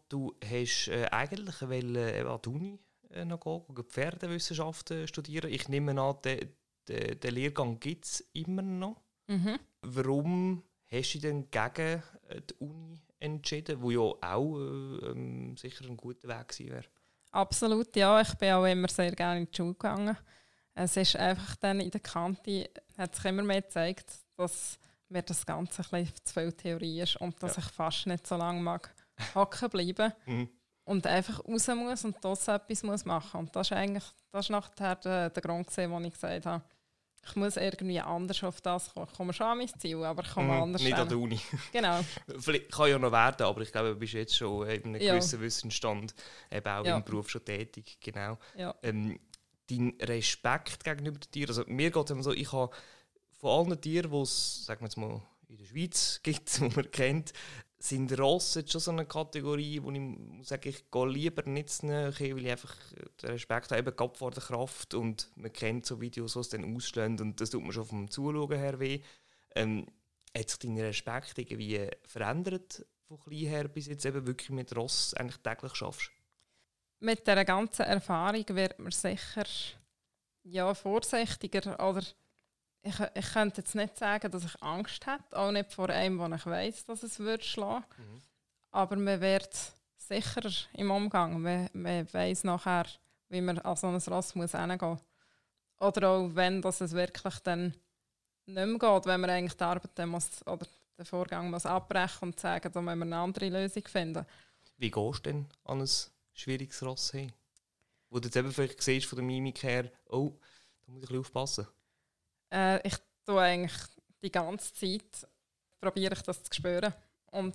du 0.08 0.34
hast 0.44 0.88
äh, 0.88 1.06
eigentlich 1.10 1.60
wollen, 1.62 1.96
äh, 1.96 2.20
an 2.20 2.40
die 2.44 2.48
Uni 2.48 2.78
äh, 3.10 3.24
noch 3.24 3.40
gehen, 3.40 3.74
gehen 3.74 3.84
Pferdewissenschaften 3.84 5.08
studieren. 5.08 5.50
Ich 5.50 5.68
nehme 5.68 6.00
an, 6.00 6.16
den, 6.24 6.54
den, 6.88 7.18
den 7.18 7.34
Lehrgang 7.34 7.80
gibt 7.80 8.04
es 8.04 8.20
immer 8.32 8.62
noch. 8.62 9.02
Mhm. 9.26 9.58
Warum 9.82 10.62
hast 10.86 11.14
du 11.14 11.18
dich 11.18 11.22
denn 11.22 11.50
gegen 11.50 12.02
äh, 12.28 12.40
die 12.40 12.54
Uni 12.60 13.00
entschieden, 13.18 13.82
wo 13.82 13.90
ja 13.90 13.98
auch 14.00 14.58
äh, 14.58 15.10
ähm, 15.10 15.56
sicher 15.56 15.84
ein 15.86 15.96
guter 15.96 16.28
Weg 16.28 16.48
gewesen 16.48 16.70
wäre? 16.72 16.84
Absolut, 17.34 17.94
ja. 17.96 18.20
Ich 18.20 18.34
bin 18.34 18.52
auch 18.52 18.64
immer 18.64 18.88
sehr 18.88 19.10
gerne 19.12 19.40
in 19.40 19.46
die 19.50 19.56
Schule 19.56 19.72
gegangen. 19.72 20.16
Es 20.74 20.96
ist 20.96 21.16
einfach 21.16 21.56
dann 21.56 21.80
in 21.80 21.90
der 21.90 22.00
Kante, 22.00 22.70
hat 22.96 23.14
sich 23.14 23.24
immer 23.24 23.42
mehr 23.42 23.62
gezeigt, 23.62 24.10
dass 24.36 24.78
mir 25.08 25.22
das 25.22 25.44
Ganze 25.44 25.82
ein 25.82 26.04
bisschen 26.04 26.24
zu 26.24 26.32
viel 26.34 26.52
Theorie 26.52 27.00
ist 27.02 27.16
und 27.16 27.40
dass 27.42 27.56
Ja. 27.56 27.62
ich 27.62 27.70
fast 27.72 28.06
nicht 28.06 28.26
so 28.26 28.36
lange 28.36 28.60
mag 28.60 28.94
hocken 29.34 29.68
bleiben 29.70 30.12
Mhm. 30.26 30.48
und 30.84 31.06
einfach 31.06 31.44
raus 31.44 31.68
muss 31.68 32.04
und 32.04 32.16
das 32.24 32.48
etwas 32.48 32.82
muss 32.82 33.04
machen. 33.04 33.40
Und 33.40 33.54
das 33.56 33.68
ist 33.68 33.76
eigentlich 33.76 34.04
das 34.32 34.46
ist 34.46 34.50
nachher 34.50 34.96
der, 34.96 35.30
der 35.30 35.42
Grund, 35.42 35.66
gewesen, 35.68 35.90
wo 35.92 36.00
ich 36.00 36.12
gesagt 36.12 36.46
habe, 36.46 36.64
ich 37.26 37.36
muss 37.36 37.56
irgendwie 37.56 38.00
anders 38.00 38.42
auf 38.44 38.60
das 38.60 38.92
kommen. 38.92 39.06
Ich 39.10 39.16
komme 39.16 39.32
schon 39.32 39.46
an 39.46 39.58
mein 39.58 39.68
Ziel, 39.78 40.02
aber 40.04 40.22
ich 40.24 40.30
komme 40.32 40.54
Mhm, 40.54 40.62
anders 40.62 40.82
Nicht 40.82 40.94
an 40.98 41.08
der 41.08 41.18
Uni. 41.18 41.40
Genau, 41.72 42.00
Vielleicht 42.38 42.70
kann 42.72 42.90
ja 42.90 42.98
noch 42.98 43.12
werden, 43.12 43.46
aber 43.46 43.60
ich 43.62 43.72
glaube, 43.72 43.90
du 43.90 43.96
bist 43.96 44.12
jetzt 44.14 44.36
schon 44.36 44.66
in 44.68 44.84
einem 44.84 45.00
Ja. 45.02 45.12
gewissen 45.14 45.40
Wissensstand, 45.40 46.14
eben 46.50 46.68
auch 46.68 46.84
Ja. 46.84 46.96
im 46.96 47.04
Beruf 47.04 47.30
schon 47.30 47.44
tätig. 47.44 47.98
Genau. 48.00 48.38
ja. 48.56 48.74
ähm, 48.82 49.18
dein 49.70 49.96
Respekt 50.02 50.84
gegenüber 50.84 51.18
den 51.18 51.30
Tieren. 51.30 51.48
Also 51.48 51.64
mir 51.66 51.90
geht 51.90 52.04
es 52.04 52.10
immer 52.10 52.22
so, 52.22 52.32
ich 52.32 52.52
habe 52.52 52.70
von 53.40 53.66
allen 53.68 53.80
Tieren, 53.80 54.10
die 54.10 54.16
es, 54.18 54.64
sagen 54.66 54.80
wir 54.82 54.86
jetzt 54.86 54.96
mal, 54.96 55.22
in 55.48 55.56
der 55.58 55.64
Schweiz 55.66 56.20
gibt, 56.22 56.56
die 56.58 56.68
man 56.68 56.90
kennt, 56.90 57.32
sind 57.78 58.18
Rosse 58.18 58.60
jetzt 58.60 58.72
schon 58.72 58.80
so 58.80 58.90
eine 58.90 59.04
Kategorie, 59.04 59.82
wo 59.82 59.90
ich 59.90 60.46
sagen, 60.48 60.68
ich 60.68 60.90
gehe 60.90 61.08
lieber 61.08 61.42
nicht 61.48 61.68
zu 61.68 61.86
näher, 61.86 62.12
weil 62.18 62.44
ich 62.44 62.50
einfach 62.50 62.76
den 63.22 63.30
Respekt 63.30 63.72
habe, 63.72 63.80
eben 63.80 64.14
vor 64.14 64.30
der 64.30 64.42
Kraft 64.42 64.94
und 64.94 65.30
man 65.36 65.52
kennt 65.52 65.84
so 65.84 66.00
Videos, 66.00 66.32
die 66.32 66.38
es 66.38 66.48
dann 66.48 66.76
ausschlägt 66.76 67.20
und 67.20 67.40
das 67.40 67.50
tut 67.50 67.62
mir 67.62 67.72
schon 67.72 67.84
vom 67.84 68.10
Zuschauen 68.10 68.58
her 68.58 68.80
weh. 68.80 69.00
Ähm, 69.54 69.86
hat 70.36 70.50
sich 70.50 70.58
dein 70.60 70.78
Respekt 70.78 71.38
irgendwie 71.38 71.88
verändert 72.06 72.86
von 73.06 73.20
klein 73.20 73.46
her 73.46 73.68
bis 73.68 73.86
jetzt 73.86 74.06
eben 74.06 74.26
wirklich 74.26 74.50
mit 74.50 74.74
Ross 74.74 75.14
eigentlich 75.14 75.42
täglich 75.42 75.74
schaffst? 75.74 76.10
mit 77.04 77.26
dieser 77.26 77.44
ganzen 77.44 77.82
Erfahrung 77.82 78.44
wird 78.48 78.78
man 78.78 78.90
sicher 78.90 79.44
ja, 80.42 80.74
vorsichtiger. 80.74 81.78
Oder 81.86 82.02
ich, 82.84 82.94
ich 83.14 83.32
könnte 83.32 83.62
jetzt 83.62 83.74
nicht 83.74 83.96
sagen, 83.96 84.30
dass 84.30 84.44
ich 84.44 84.62
Angst 84.62 85.06
hätte, 85.06 85.36
auch 85.36 85.50
nicht 85.50 85.72
vor 85.72 85.88
einem, 85.88 86.18
wo 86.18 86.26
ich 86.26 86.46
weiß, 86.46 86.84
dass 86.84 87.02
es 87.02 87.18
wird 87.18 87.44
schlagen. 87.44 87.84
Mhm. 87.96 88.22
Aber 88.70 88.96
man 88.96 89.20
wird 89.20 89.56
sicherer 89.96 90.52
im 90.74 90.90
Umgang. 90.90 91.40
Man, 91.40 91.70
man 91.72 92.12
weiß 92.12 92.44
nachher, 92.44 92.86
wie 93.30 93.40
man 93.40 93.58
an 93.58 93.76
so 93.76 93.86
ein 93.86 93.96
Ross 93.96 94.34
muss 94.34 94.52
hingehen. 94.52 95.00
Oder 95.80 96.08
auch 96.10 96.30
wenn 96.34 96.60
das 96.60 96.82
es 96.82 96.92
wirklich 96.92 97.38
dann 97.40 97.74
nicht 98.46 98.66
mehr 98.66 98.78
geht, 98.78 99.06
wenn 99.06 99.20
man 99.20 99.30
eigentlich 99.30 99.56
die 99.56 99.64
Arbeit 99.64 99.90
dann 99.94 100.10
muss, 100.10 100.46
oder 100.46 100.66
den 100.98 101.06
Vorgang 101.06 101.50
muss 101.50 101.66
abbrechen 101.66 102.28
und 102.28 102.38
sagen, 102.38 102.70
da 102.70 102.80
müssen 102.82 102.98
wir 102.98 103.06
eine 103.06 103.16
andere 103.16 103.48
Lösung 103.48 103.84
finden. 103.86 104.26
Wie 104.76 104.90
gehst 104.90 105.18
du 105.26 105.30
denn 105.30 105.46
an 105.64 105.80
ein 105.80 105.90
schwieriges 106.34 106.82
Ross 106.82 107.12
hin? 107.12 107.32
Wo 108.10 108.20
du 108.20 108.26
jetzt 108.26 108.36
eben 108.36 108.52
vielleicht 108.52 108.82
siehst 108.82 109.06
von 109.06 109.16
der 109.16 109.24
Mimik 109.24 109.62
her, 109.62 109.90
oh, 110.08 110.34
da 110.84 110.92
muss 110.92 111.02
ich 111.02 111.08
ein 111.08 111.12
bisschen 111.12 111.20
aufpassen. 111.20 111.66
Äh, 112.54 112.86
ich 112.86 112.96
tue 113.26 113.40
eigentlich 113.40 113.74
die 114.22 114.30
ganze 114.30 114.72
Zeit 114.72 115.28
probiere 115.80 116.14
ich 116.14 116.22
das 116.22 116.42
zu 116.42 116.54
spüren 116.54 116.94
und 117.32 117.54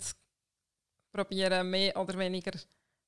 probiere 1.10 1.64
mehr 1.64 1.96
oder 1.96 2.16
weniger 2.18 2.52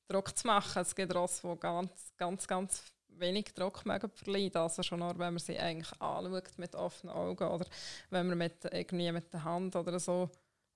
Druck 0.09 0.37
zu 0.37 0.47
machen. 0.47 0.83
Es 0.83 0.95
gibt 0.95 1.15
Ross, 1.15 1.43
die 1.43 1.57
ganz, 1.61 2.13
ganz, 2.17 2.47
ganz 2.47 2.83
wenig 3.09 3.53
Druck 3.55 3.85
mögen 3.87 4.11
verleiden. 4.11 4.63
Also 4.63 4.83
schon 4.83 4.99
nur, 4.99 5.17
wenn 5.19 5.35
man 5.35 5.39
sie 5.39 5.59
eigentlich 5.59 5.93
anschaut 6.01 6.59
mit 6.59 6.75
offenen 6.75 7.15
Augen 7.15 7.47
oder 7.47 7.67
wenn 8.11 8.27
man 8.27 8.39
mit, 8.39 8.65
irgendwie 8.65 9.13
mit 9.13 9.33
der 9.33 9.45
Hand 9.45 9.77
oder 9.77 10.01
so 10.01 10.29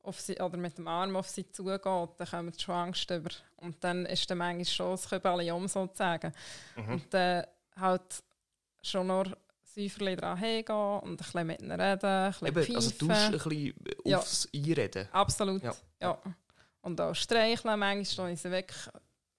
auf 0.02 0.20
sie, 0.20 0.36
oder 0.36 0.56
mit 0.56 0.78
dem 0.78 0.86
Arm 0.86 1.16
auf 1.16 1.28
sie 1.28 1.50
zugeht, 1.50 1.84
dann 1.84 2.28
kommen 2.30 2.52
schon 2.56 2.74
Angst 2.74 3.10
über. 3.10 3.30
Und 3.56 3.82
dann 3.82 4.06
ist 4.06 4.30
dann 4.30 4.38
manchmal 4.38 4.64
schon 4.64 4.90
das 4.92 5.08
Kübeli 5.08 5.50
um 5.50 5.66
sozusagen. 5.66 6.32
Mhm. 6.76 6.88
Und 6.92 7.14
dann 7.14 7.46
halt 7.76 8.22
schon 8.82 9.08
nur 9.08 9.36
Säuferli 9.76 10.16
dran 10.16 10.38
hingehen 10.38 10.74
und 10.74 11.10
ein 11.12 11.16
bisschen 11.16 11.46
mit 11.46 11.60
ihnen 11.60 11.78
reden, 11.80 12.06
ein 12.06 12.30
bisschen 12.32 12.48
Eben, 12.48 12.76
also 12.76 12.90
du 12.98 13.08
ein 13.10 13.32
bisschen 13.32 13.74
Ja. 14.04 14.18
aufs 14.18 14.48
Einreden. 14.54 15.08
Absolut, 15.12 15.62
Ja. 15.62 15.74
ja. 16.00 16.18
Und 16.80 17.00
auch 17.00 17.14
streicheln, 17.14 17.78
manchmal 17.78 18.04
stehe 18.06 18.32
ich 18.32 18.40
sie 18.40 18.50
weg 18.50 18.72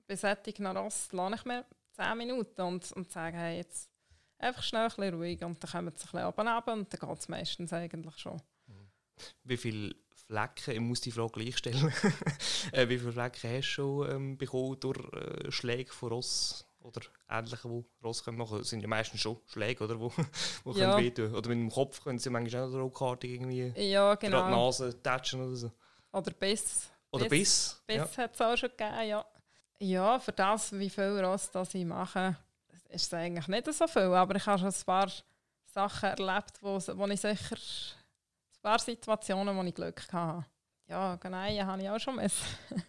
besättigt 0.05 0.59
nach 0.59 0.75
Rost, 0.75 1.11
lasse 1.13 1.35
ich 1.35 1.45
mir 1.45 1.65
10 1.93 2.17
Minuten 2.17 2.61
und, 2.61 2.91
und 2.93 3.11
sage, 3.11 3.35
hey, 3.35 3.57
jetzt 3.57 3.89
einfach 4.37 4.61
schnell 4.63 4.83
ein 4.83 4.87
bisschen 4.89 5.13
ruhig 5.15 5.43
und 5.43 5.61
dann 5.63 5.71
kommen 5.71 5.93
sie 5.95 6.03
ein 6.05 6.11
bisschen 6.11 6.19
runter 6.47 6.73
und 6.73 6.93
dann 6.93 7.09
geht 7.09 7.19
es 7.19 7.27
meistens 7.29 7.73
eigentlich 7.73 8.17
schon. 8.17 8.41
Wie 9.43 9.57
viele 9.57 9.95
Flecken, 10.27 10.71
ich 10.75 10.79
muss 10.79 11.01
die 11.01 11.11
Frage 11.11 11.31
gleich 11.39 11.57
stellen, 11.57 11.91
äh, 12.71 12.87
wie 12.87 12.99
viele 12.99 13.11
Flecken 13.13 13.49
hast 13.49 13.67
du 13.67 13.71
schon 13.71 14.11
ähm, 14.11 14.37
bekommen 14.37 14.79
durch 14.79 14.99
äh, 15.13 15.51
Schläge 15.51 15.91
von 15.91 16.09
Ross 16.09 16.66
oder 16.87 17.01
ähnliche, 17.29 17.67
die 17.67 17.85
Ross 18.03 18.23
können 18.23 18.37
machen? 18.37 18.59
Das 18.59 18.69
sind 18.69 18.81
ja 18.81 18.87
meistens 18.87 19.21
schon 19.21 19.37
Schläge, 19.45 19.83
oder? 19.83 19.99
Wo, 19.99 20.11
wo 20.63 20.71
Ja. 20.71 20.91
können 20.93 20.97
wehtun. 21.05 21.35
Oder 21.35 21.49
mit 21.49 21.57
dem 21.57 21.69
Kopf 21.71 22.03
können 22.03 22.19
sie 22.19 22.29
manchmal 22.29 22.63
auch 22.63 22.73
ruckartig 22.73 23.31
irgendwie 23.31 23.73
Ja, 23.75 24.15
genau. 24.15 24.45
die 24.45 24.51
Nase 24.51 25.01
tätschen 25.03 25.41
oder 25.41 25.55
so. 25.55 25.71
Oder 26.11 26.31
Biss. 26.31 26.89
Oder 27.11 27.25
Biss. 27.29 27.81
Biss 27.85 27.97
Ja. 27.97 28.23
hat 28.23 28.33
es 28.33 28.41
auch 28.41 28.57
schon 28.57 28.69
gegeben, 28.69 29.07
ja. 29.07 29.25
Ja, 29.79 30.19
für 30.19 30.31
das, 30.31 30.71
wie 30.73 30.89
viel 30.89 31.23
Rost 31.23 31.53
das 31.53 31.73
ich 31.75 31.85
mache, 31.85 32.35
ist 32.89 33.05
es 33.05 33.13
eigentlich 33.13 33.47
nicht 33.47 33.71
so 33.73 33.87
viel. 33.87 34.01
Aber 34.13 34.35
ich 34.35 34.45
habe 34.45 34.57
schon 34.57 34.69
ein 34.69 34.85
paar 34.85 35.11
Sachen 35.65 36.09
erlebt, 36.09 36.57
wo, 36.61 36.79
wo 36.97 37.05
ich 37.07 37.21
sicher 37.21 37.55
ein 37.55 38.61
paar 38.61 38.79
Situationen, 38.79 39.55
wo 39.55 39.61
ich 39.63 39.75
Glück 39.75 40.01
hatte. 40.11 40.45
Ja, 40.89 41.15
genau, 41.17 41.37
habe 41.37 41.81
ich 41.81 41.89
auch 41.89 41.99
schon 41.99 42.15
miss. 42.15 42.41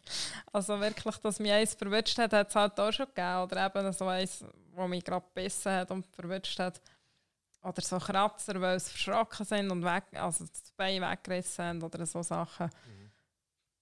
Also 0.53 0.81
wirklich, 0.81 1.17
dass 1.19 1.41
mich 1.41 1.53
eins 1.53 1.75
verwünscht 1.75 2.17
hat, 2.17 2.33
hat 2.33 2.49
es 2.49 2.55
halt 2.55 2.81
auch 2.81 2.93
schon 2.93 3.07
gegeben. 3.07 3.43
Oder 3.43 3.67
eben 3.67 3.93
so 3.93 4.07
eins, 4.07 4.45
wo 4.73 4.89
mich 4.89 5.05
gerade 5.05 5.27
gebissen 5.27 5.73
hat 5.73 5.91
und 5.91 6.07
verwünscht 6.07 6.59
hat. 6.59 6.81
Oder 7.63 7.83
so 7.83 7.99
Kratzer, 7.99 8.61
weil 8.61 8.81
sie 8.81 8.91
verschrocken 8.91 9.45
sind 9.45 9.71
und 9.71 9.85
weg, 9.85 10.05
also 10.13 10.47
das 10.47 10.73
Bein 10.77 11.03
weggerissen 11.03 11.65
haben 11.65 11.83
oder 11.83 12.07
so 12.07 12.23
Sachen. 12.23 12.71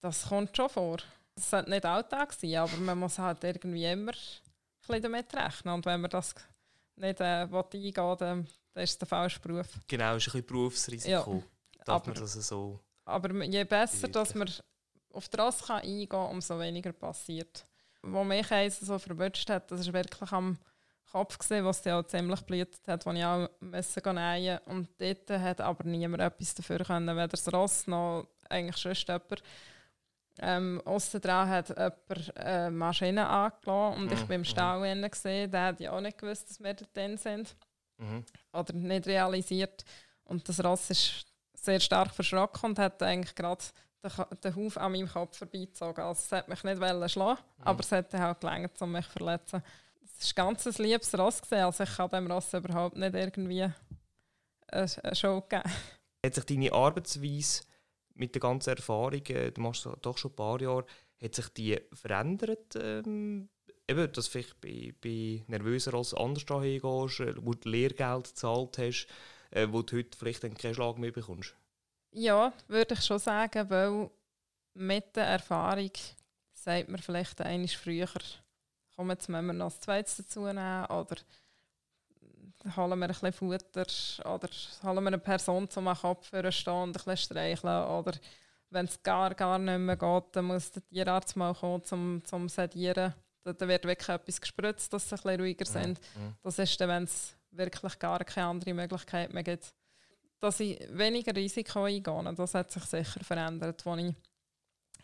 Das 0.00 0.28
kommt 0.28 0.56
schon 0.56 0.70
vor. 0.70 0.96
Es 1.36 1.50
sollte 1.50 1.70
nicht 1.70 1.84
Alltag 1.84 2.32
sein, 2.32 2.56
aber 2.56 2.76
man 2.78 2.98
muss 2.98 3.18
halt 3.18 3.44
irgendwie 3.44 3.84
immer 3.84 4.12
ein 4.88 5.02
damit 5.02 5.34
rechnen. 5.34 5.74
Und 5.74 5.84
wenn 5.86 6.00
man 6.00 6.10
das 6.10 6.34
nicht 6.96 7.20
äh, 7.20 7.24
eingehen 7.24 7.72
will, 7.72 7.92
dann, 7.92 8.48
dann 8.72 8.82
ist 8.82 8.90
es 8.90 8.98
der 8.98 9.08
falsche 9.08 9.40
Beruf. 9.40 9.68
Genau, 9.86 10.16
ist 10.16 10.26
ein 10.28 10.32
bisschen 10.32 10.46
Berufsrisiko. 10.46 11.44
Darf 11.84 12.02
aber- 12.02 12.12
man 12.12 12.20
das 12.20 12.32
so... 12.32 12.80
Aber 13.06 13.44
je 13.44 13.64
besser, 13.64 14.08
dass 14.08 14.34
man 14.34 14.50
auf 15.12 15.28
die 15.28 15.36
Rasse 15.36 15.64
kann 15.64 15.80
eingehen 15.80 16.08
kann, 16.08 16.30
umso 16.30 16.58
weniger 16.58 16.92
passiert. 16.92 17.64
Wo 18.02 18.24
mich 18.24 18.50
eins 18.50 18.80
so 18.80 18.98
verwünscht 18.98 19.48
hat, 19.48 19.70
das 19.70 19.86
war 19.86 19.94
wirklich 19.94 20.32
am 20.32 20.58
Kopf, 21.10 21.38
gewesen, 21.38 21.64
was 21.64 21.84
ja 21.84 21.98
auch 21.98 22.06
ziemlich 22.06 22.40
blüht 22.42 22.76
hat, 22.86 23.06
wo 23.06 23.12
ich 23.12 23.24
auch 23.24 23.48
müssen 23.60 24.02
gehen 24.02 24.58
Und 24.66 24.88
dort 24.98 25.30
hat 25.30 25.60
aber 25.60 25.84
niemand 25.84 26.22
etwas 26.22 26.54
dafür 26.54 26.78
können, 26.78 27.08
weder 27.08 27.28
das 27.28 27.52
Ross 27.52 27.86
noch 27.86 28.26
eigentlich 28.50 28.76
schon 28.76 28.94
jemand. 28.94 29.42
Ähm, 30.38 30.82
Aussen 30.84 31.20
dran 31.20 31.48
hat 31.48 31.70
jemand 31.70 32.36
eine 32.36 32.70
Maschine 32.70 33.26
angelassen 33.26 34.02
und 34.02 34.06
mhm. 34.06 34.12
ich 34.12 34.24
bin 34.24 34.34
im 34.34 34.40
mhm. 34.42 34.44
Stall 34.44 35.08
gesehen, 35.08 35.50
der 35.50 35.62
hat 35.62 35.80
ja 35.80 35.92
auch 35.92 36.00
nicht 36.00 36.18
gewusst, 36.18 36.50
dass 36.50 36.60
wir 36.60 36.74
dort 36.74 37.20
sind. 37.20 37.56
Mhm. 37.98 38.24
Oder 38.52 38.72
nicht 38.74 39.06
realisiert. 39.06 39.84
Und 40.24 40.46
das 40.48 40.62
Ross 40.62 40.90
ist 40.90 41.35
sehr 41.66 41.80
stark 41.80 42.14
verschrocken 42.14 42.70
und 42.70 42.78
hat 42.78 43.02
eigentlich 43.02 43.34
gerade 43.34 43.64
den, 44.44 44.56
Huf 44.56 44.76
an 44.76 44.92
meinem 44.92 45.08
Kopf 45.08 45.36
vorbeizogen. 45.38 46.04
Also 46.04 46.20
es 46.24 46.32
hat 46.32 46.48
mich 46.48 46.62
nicht 46.64 47.10
schlagen, 47.10 47.40
mhm. 47.58 47.64
aber 47.64 47.80
es 47.80 47.92
hat 47.92 48.14
auch 48.14 48.38
gelangt, 48.38 48.80
um 48.80 48.92
mich 48.92 49.06
zu 49.06 49.12
verletzen. 49.12 49.62
Es 50.18 50.36
war 50.36 50.46
ganz 50.46 50.66
ein 50.66 50.84
liebes 50.84 51.16
Ross. 51.18 51.42
Gewesen. 51.42 51.64
Also 51.64 51.84
ich 51.84 51.96
kann 51.96 52.10
dem 52.10 52.30
Ross 52.30 52.54
überhaupt 52.54 52.96
nicht 52.96 53.14
irgendwie 53.14 53.68
eine, 54.68 55.14
Show 55.14 55.42
geben. 55.42 55.70
Hat 56.24 56.34
sich 56.34 56.44
deine 56.44 56.72
Arbeitsweise 56.72 57.62
mit 58.14 58.34
der 58.34 58.40
ganzen 58.40 58.70
Erfahrung, 58.70 59.22
du 59.22 59.60
machst 59.60 59.88
doch 60.02 60.18
schon 60.18 60.32
ein 60.32 60.36
paar 60.36 60.60
Jahre, 60.60 60.86
hat 61.22 61.34
sich 61.34 61.48
die 61.50 61.78
verändert? 61.92 62.74
Ähm, 62.74 63.48
eben, 63.88 64.12
dass 64.12 64.24
du 64.26 64.30
vielleicht 64.30 64.60
bei, 64.60 64.94
bei 65.00 65.44
nervöser 65.46 65.94
als 65.94 66.14
anders 66.14 66.44
dahin 66.46 66.80
gehst, 66.80 67.20
äh, 67.20 67.34
wo 67.38 67.52
du 67.52 67.68
Lehrgeld 67.68 68.28
gezahlt 68.28 68.78
hast, 68.78 69.06
äh, 69.50 69.66
wo 69.70 69.82
du 69.82 69.96
heute 69.96 70.16
vielleicht 70.16 70.42
keinen 70.42 70.74
Schlag 70.74 70.98
mehr 70.98 71.12
bekommst? 71.12 71.54
Ja, 72.12 72.52
würde 72.68 72.94
ich 72.94 73.04
schon 73.04 73.18
sagen, 73.18 73.68
weil 73.68 74.10
mit 74.74 75.16
der 75.16 75.26
Erfahrung 75.26 75.90
sagt 76.52 76.88
man 76.88 77.00
vielleicht 77.00 77.40
einmal 77.40 77.68
früher, 77.68 78.08
komm, 78.94 79.10
jetzt 79.10 79.28
müssen 79.28 79.46
wir 79.46 79.52
noch 79.52 79.70
das 79.70 79.80
Zweites 79.80 80.16
dazu 80.16 80.40
nehmen 80.46 80.86
oder 80.86 81.16
holen 82.76 82.98
wir 82.98 83.06
ein 83.06 83.08
bisschen 83.08 83.32
Futter 83.32 83.86
oder 84.24 84.48
holen 84.82 85.04
wir 85.04 85.08
eine 85.08 85.18
Person 85.18 85.68
zum 85.70 85.86
Kopf 85.94 86.28
für 86.28 86.50
stehen 86.50 86.72
und 86.74 86.88
ein 86.88 86.92
bisschen 86.92 87.16
streicheln 87.16 87.84
oder 87.84 88.12
wenn 88.70 88.86
es 88.86 89.02
gar, 89.02 89.34
gar 89.34 89.58
nicht 89.58 89.78
mehr 89.78 89.96
geht, 89.96 90.24
dann 90.32 90.46
muss 90.46 90.72
der 90.72 90.84
Tierarzt 90.86 91.36
mal 91.36 91.54
kommen 91.54 91.84
zum, 91.84 92.24
zum 92.24 92.48
Sedieren. 92.48 93.14
Dann 93.44 93.68
wird 93.68 93.84
wirklich 93.84 94.08
etwas 94.08 94.40
gespritzt, 94.40 94.92
dass 94.92 95.08
sie 95.08 95.14
ein 95.14 95.22
bisschen 95.22 95.40
ruhiger 95.40 95.66
sind. 95.66 96.00
Mhm. 96.16 96.34
Das 96.42 96.58
ist 96.58 96.80
dann, 96.80 96.88
wenn 96.88 97.04
es 97.04 97.35
wirklich 97.56 97.98
gar 97.98 98.24
keine 98.24 98.46
andere 98.46 98.74
Möglichkeit 98.74 99.32
mehr 99.32 99.42
gibt. 99.42 99.72
Dass 100.40 100.60
ich 100.60 100.78
weniger 100.90 101.34
Risiko 101.34 101.84
eingehe, 101.84 102.34
das 102.34 102.54
hat 102.54 102.70
sich 102.70 102.84
sicher 102.84 103.24
verändert, 103.24 103.86
als 103.86 104.02
ich 104.02 104.14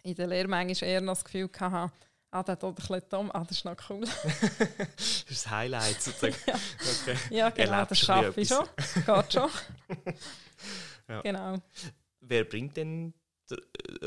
in 0.03 0.15
der 0.15 0.27
Lehre 0.27 0.49
manchmal 0.49 0.91
eher 0.91 1.01
noch 1.01 1.15
das 1.15 1.25
Gefühl 1.25 1.51
hatte, 1.59 1.93
Ah, 2.35 2.43
der 2.43 2.57
auch 2.65 2.69
ein 2.69 2.75
bisschen 2.75 3.03
dumm. 3.11 3.31
Ah, 3.35 3.45
das 3.45 3.59
ist 3.59 3.65
noch 3.67 3.77
cool. 3.91 4.01
das 4.97 5.07
ist 5.07 5.31
das 5.31 5.51
Highlight 5.51 6.01
sozusagen. 6.01 6.35
ja. 6.47 6.55
Okay. 7.03 7.17
ja, 7.29 7.51
genau, 7.51 7.85
das 7.85 7.99
schaffe 7.99 8.41
ich 8.41 8.49
schon. 8.49 8.67
Geht 8.77 9.33
schon. 9.35 9.51
ja. 11.09 11.21
Genau. 11.21 11.59
Wer 12.21 12.45
bringt 12.45 12.79
denn 12.79 13.13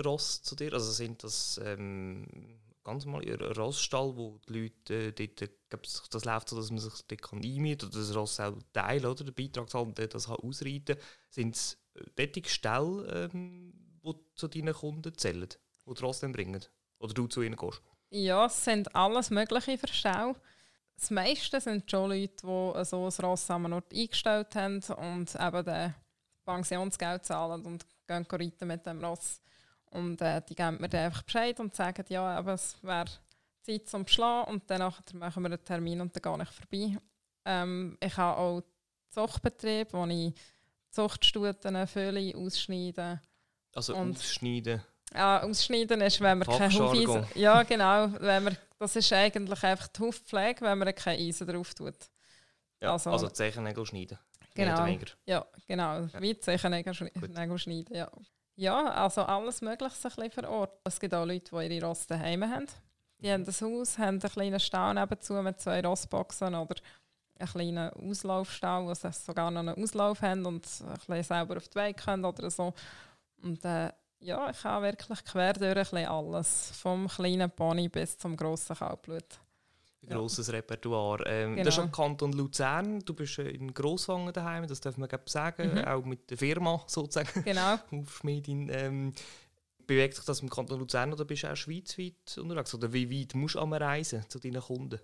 Ross 0.04 0.42
zu 0.42 0.56
dir? 0.56 0.74
Also 0.74 0.92
sind 0.92 1.24
das 1.24 1.62
ähm, 1.64 2.26
ganz 2.86 3.06
mal 3.06 3.22
ein 3.22 3.42
Rossstall, 3.58 4.16
wo 4.16 4.40
die 4.48 4.54
Leute 4.62 4.94
äh, 4.94 5.12
dort, 5.12 5.52
glaub, 5.70 5.82
das 5.84 6.26
läuft 6.26 6.50
so, 6.50 6.56
dass 6.56 6.72
man 6.72 6.80
sich 6.80 6.94
dort 7.08 7.34
einmieten 7.34 7.90
kann 7.90 7.90
oder 7.90 8.00
das 8.00 8.16
Ross 8.16 8.40
auch 8.40 8.54
teilen, 8.72 9.06
oder? 9.06 9.24
Den 9.26 9.34
Beitrag 9.34 9.70
zahlen 9.70 9.88
und 9.88 10.14
das 10.14 10.30
ausreiten. 10.30 10.96
Sind 11.30 11.56
es 11.56 11.78
dort 12.16 12.48
Ställe, 12.48 13.30
ähm, 13.34 13.74
die 14.06 14.14
zu 14.36 14.48
deinen 14.48 14.74
Kunden 14.74 15.18
zählen, 15.18 15.50
die 15.50 15.94
du 15.94 16.06
Ross 16.06 16.22
dann 16.22 16.32
bringen? 16.32 16.64
Oder 17.00 17.14
du 17.14 17.28
zu 17.28 17.42
ihnen 17.42 17.58
gehst? 17.58 17.82
Ja, 18.12 18.46
es 18.46 18.64
sind 18.64 18.96
alles 18.96 19.30
Mögliche 19.30 19.78
für 19.78 19.88
Stau. 19.88 20.36
Das 20.96 21.10
meiste 21.12 21.60
sind 21.60 21.90
schon 21.92 22.12
Leute, 22.12 22.36
die 22.42 22.86
so 22.86 23.06
ein 23.06 23.26
Ross 23.26 23.50
am 23.50 23.74
Ort 23.74 23.94
eingestellt 23.94 24.56
haben 24.56 24.82
und 24.82 25.36
eben 25.36 25.66
den 25.66 25.96
Pensionsgeld 26.46 27.26
zahlen 27.26 27.66
und 27.66 27.86
gehen 28.08 28.26
reiten 28.30 28.68
mit 28.68 28.86
dem 28.86 29.04
Ross. 29.04 29.42
Und 29.96 30.22
äh, 30.22 30.42
die 30.48 30.56
geben 30.56 30.78
mir 30.82 30.90
dann 30.90 31.06
einfach 31.06 31.24
Bescheid 31.24 31.60
und 31.60 31.74
sagen, 31.74 32.04
ja, 32.10 32.38
aber 32.38 32.54
es 32.54 32.78
wäre 32.84 33.06
Zeit 33.62 33.88
zum 33.88 34.04
Beschlagen 34.04 34.52
und 34.52 34.70
dann 34.70 34.82
machen 35.14 35.44
wir 35.44 35.52
einen 35.52 35.64
Termin 35.64 36.02
und 36.02 36.16
dann 36.16 36.38
gehe 36.38 36.44
ich 36.44 36.50
vorbei. 36.50 37.02
Ähm, 37.46 37.98
ich 38.02 38.18
habe 38.18 38.38
auch 38.38 38.62
Zuchtbetrieb, 39.10 39.94
wo 39.94 40.06
ich 40.06 40.34
Zuchtstuten, 40.92 41.88
Vögel 41.88 42.36
ausschneide. 42.36 43.22
Also 43.74 43.96
ausschneiden? 43.96 44.84
Ja, 45.14 45.42
ausschneiden 45.44 46.02
ist, 46.02 46.20
wenn 46.20 46.40
man 46.40 46.48
kein 46.48 46.72
Hufeisen... 46.72 47.26
Ja, 47.36 47.64
genau. 47.64 48.12
Wenn 48.20 48.44
man, 48.44 48.58
das 48.78 48.96
ist 48.98 49.14
eigentlich 49.14 49.64
einfach 49.64 49.88
die 49.88 50.02
Hufpflege, 50.02 50.62
wenn 50.62 50.78
man 50.78 50.94
kein 50.94 51.20
Eisen 51.20 51.48
drauf 51.48 51.74
tut. 51.74 51.96
Ja, 52.82 52.92
also, 52.92 53.12
also 53.12 53.30
Zechennägel 53.30 53.86
schneiden. 53.86 54.20
Genau. 54.54 54.88
Ja, 55.26 55.46
genau. 55.68 56.02
Ja. 56.02 56.22
Wie 56.22 56.38
Zechennägel 56.38 56.94
schneiden, 56.94 57.96
ja. 57.96 58.12
Ja, 58.56 58.86
also 58.86 59.22
alles 59.24 59.62
Mögliche 59.62 60.10
ein 60.18 60.32
vor 60.32 60.50
Ort. 60.50 60.80
Es 60.86 61.00
gibt 61.00 61.14
auch 61.14 61.26
Leute, 61.26 61.52
die 61.52 61.76
ihre 61.76 61.88
Ross 61.88 62.08
daheim 62.08 62.44
haben. 62.50 62.68
Die 63.20 63.32
haben 63.32 63.44
das 63.44 63.62
Haus, 63.62 63.98
haben 63.98 64.22
einen 64.22 64.32
kleinen 64.32 64.60
Stall 64.60 64.94
nebenzu 64.94 65.34
mit 65.34 65.60
zwei 65.60 65.82
Rossboxen 65.82 66.56
oder 66.56 66.76
einen 67.38 67.50
kleinen 67.50 67.90
Auslaufstall, 67.90 68.86
wo 68.86 68.94
sie 68.94 69.12
sogar 69.12 69.52
noch 69.52 69.60
einen 69.60 69.82
Auslauf 69.82 70.22
haben 70.22 70.46
und 70.46 70.66
ein 70.82 70.94
bisschen 70.94 71.24
selber 71.24 71.58
auf 71.58 71.68
die 71.68 71.76
Weg 71.76 71.98
können 71.98 72.24
oder 72.24 72.50
so. 72.50 72.74
Und 73.42 73.64
äh, 73.66 73.92
ja, 74.20 74.50
ich 74.50 74.64
habe 74.64 74.86
wirklich 74.86 75.24
quer 75.26 75.54
durch 75.54 75.94
ein 75.94 76.08
alles. 76.08 76.72
Vom 76.76 77.08
kleinen 77.08 77.52
Pony 77.52 77.90
bis 77.90 78.18
zum 78.18 78.38
grossen 78.38 78.76
Kalbblut. 78.76 79.40
Ein 80.08 80.18
grosses. 80.18 80.52
Repertoire. 80.52 81.24
Ähm, 81.26 81.56
genau. 81.56 81.66
Das 81.66 81.76
ist 81.76 81.80
am 81.80 81.92
Kanton 81.92 82.34
Luzern. 82.34 83.00
Du 83.00 83.14
bist 83.14 83.40
äh, 83.40 83.50
in 83.50 83.74
Grosswangen 83.74 84.34
daheim, 84.34 84.68
das 84.68 84.82
darf 84.82 84.98
man 84.98 85.10
sagen. 85.26 85.76
Mhm. 85.76 85.86
Auch 85.86 86.06
mit 86.06 86.30
der 86.30 86.38
Firma 86.38 86.84
sozusagen. 86.88 87.44
Genau. 87.44 87.78
Hufschmiedin. 87.92 88.70
Ähm, 88.70 89.14
bewegt 89.86 90.16
sich 90.16 90.26
das 90.26 90.42
im 90.42 90.50
Kanton 90.50 90.80
Luzern 90.80 91.14
oder 91.14 91.26
bist 91.26 91.44
du 91.44 91.52
auch 91.52 91.56
schweizweit 91.56 92.38
unterwegs? 92.38 92.74
Oder 92.74 92.92
wie 92.92 93.10
weit 93.10 93.36
musst 93.36 93.56
du 93.56 93.60
reisen 93.60 94.24
zu 94.30 94.40
deinen 94.40 94.62
Kunden? 94.62 95.00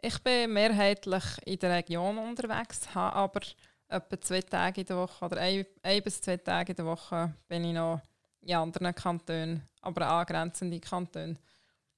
Ich 0.00 0.18
bin 0.20 0.52
mehrheitlich 0.52 1.24
in 1.44 1.58
der 1.58 1.76
Region 1.76 2.18
unterwegs, 2.18 2.92
habe 2.94 3.14
aber 3.14 3.40
etwa 3.88 4.20
zwei 4.20 4.40
Tage 4.40 4.80
in 4.80 4.86
der 4.86 4.96
Woche 4.96 5.24
oder 5.24 5.36
ein, 5.36 5.64
ein 5.82 6.02
bis 6.02 6.20
zwei 6.20 6.36
Tage 6.36 6.72
in 6.72 6.76
der 6.76 6.86
Woche 6.86 7.34
bin 7.46 7.64
ich 7.64 7.74
noch 7.74 8.00
in 8.40 8.54
anderen 8.54 8.94
Kantonen, 8.94 9.62
aber 9.80 10.08
angrenzende 10.08 10.80
Kantone. 10.80 11.36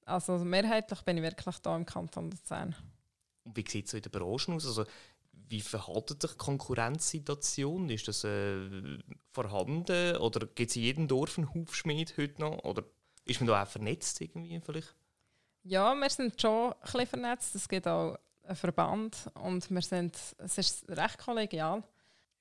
Also 0.05 0.37
mehrheitlich 0.37 1.01
bin 1.01 1.17
ich 1.17 1.23
wirklich 1.23 1.55
hier 1.63 1.75
im 1.75 1.85
Kanton 1.85 2.31
Luzern. 2.31 2.75
Und 3.43 3.57
wie 3.57 3.65
sieht 3.67 3.85
es 3.85 3.91
so 3.91 3.97
in 3.97 4.03
der 4.03 4.09
Branche 4.11 4.51
aus? 4.51 4.65
Also, 4.65 4.85
wie 5.47 5.61
verhält 5.61 6.09
sich 6.09 6.17
die 6.19 6.37
Konkurrenzsituation? 6.37 7.89
Ist 7.89 8.07
das 8.07 8.23
äh, 8.23 8.97
vorhanden 9.31 10.17
oder 10.17 10.47
gibt 10.47 10.71
es 10.71 10.75
in 10.75 10.83
jedem 10.83 11.07
Dorf 11.07 11.37
einen 11.37 11.53
Hufschmied 11.53 12.17
heute 12.17 12.41
noch? 12.41 12.63
Oder 12.63 12.83
ist 13.25 13.41
man 13.41 13.47
da 13.47 13.61
auch 13.61 13.67
vernetzt 13.67 14.21
irgendwie 14.21 14.59
vielleicht? 14.59 14.95
Ja, 15.63 15.93
wir 15.93 16.09
sind 16.09 16.39
schon 16.39 16.73
ein 16.73 16.79
bisschen 16.81 17.07
vernetzt. 17.07 17.55
Es 17.55 17.67
gibt 17.67 17.87
auch 17.87 18.17
einen 18.43 18.55
Verband 18.55 19.29
und 19.33 19.69
wir 19.69 19.81
sind, 19.81 20.15
es 20.37 20.57
ist 20.57 20.87
recht 20.89 21.17
kollegial. 21.17 21.83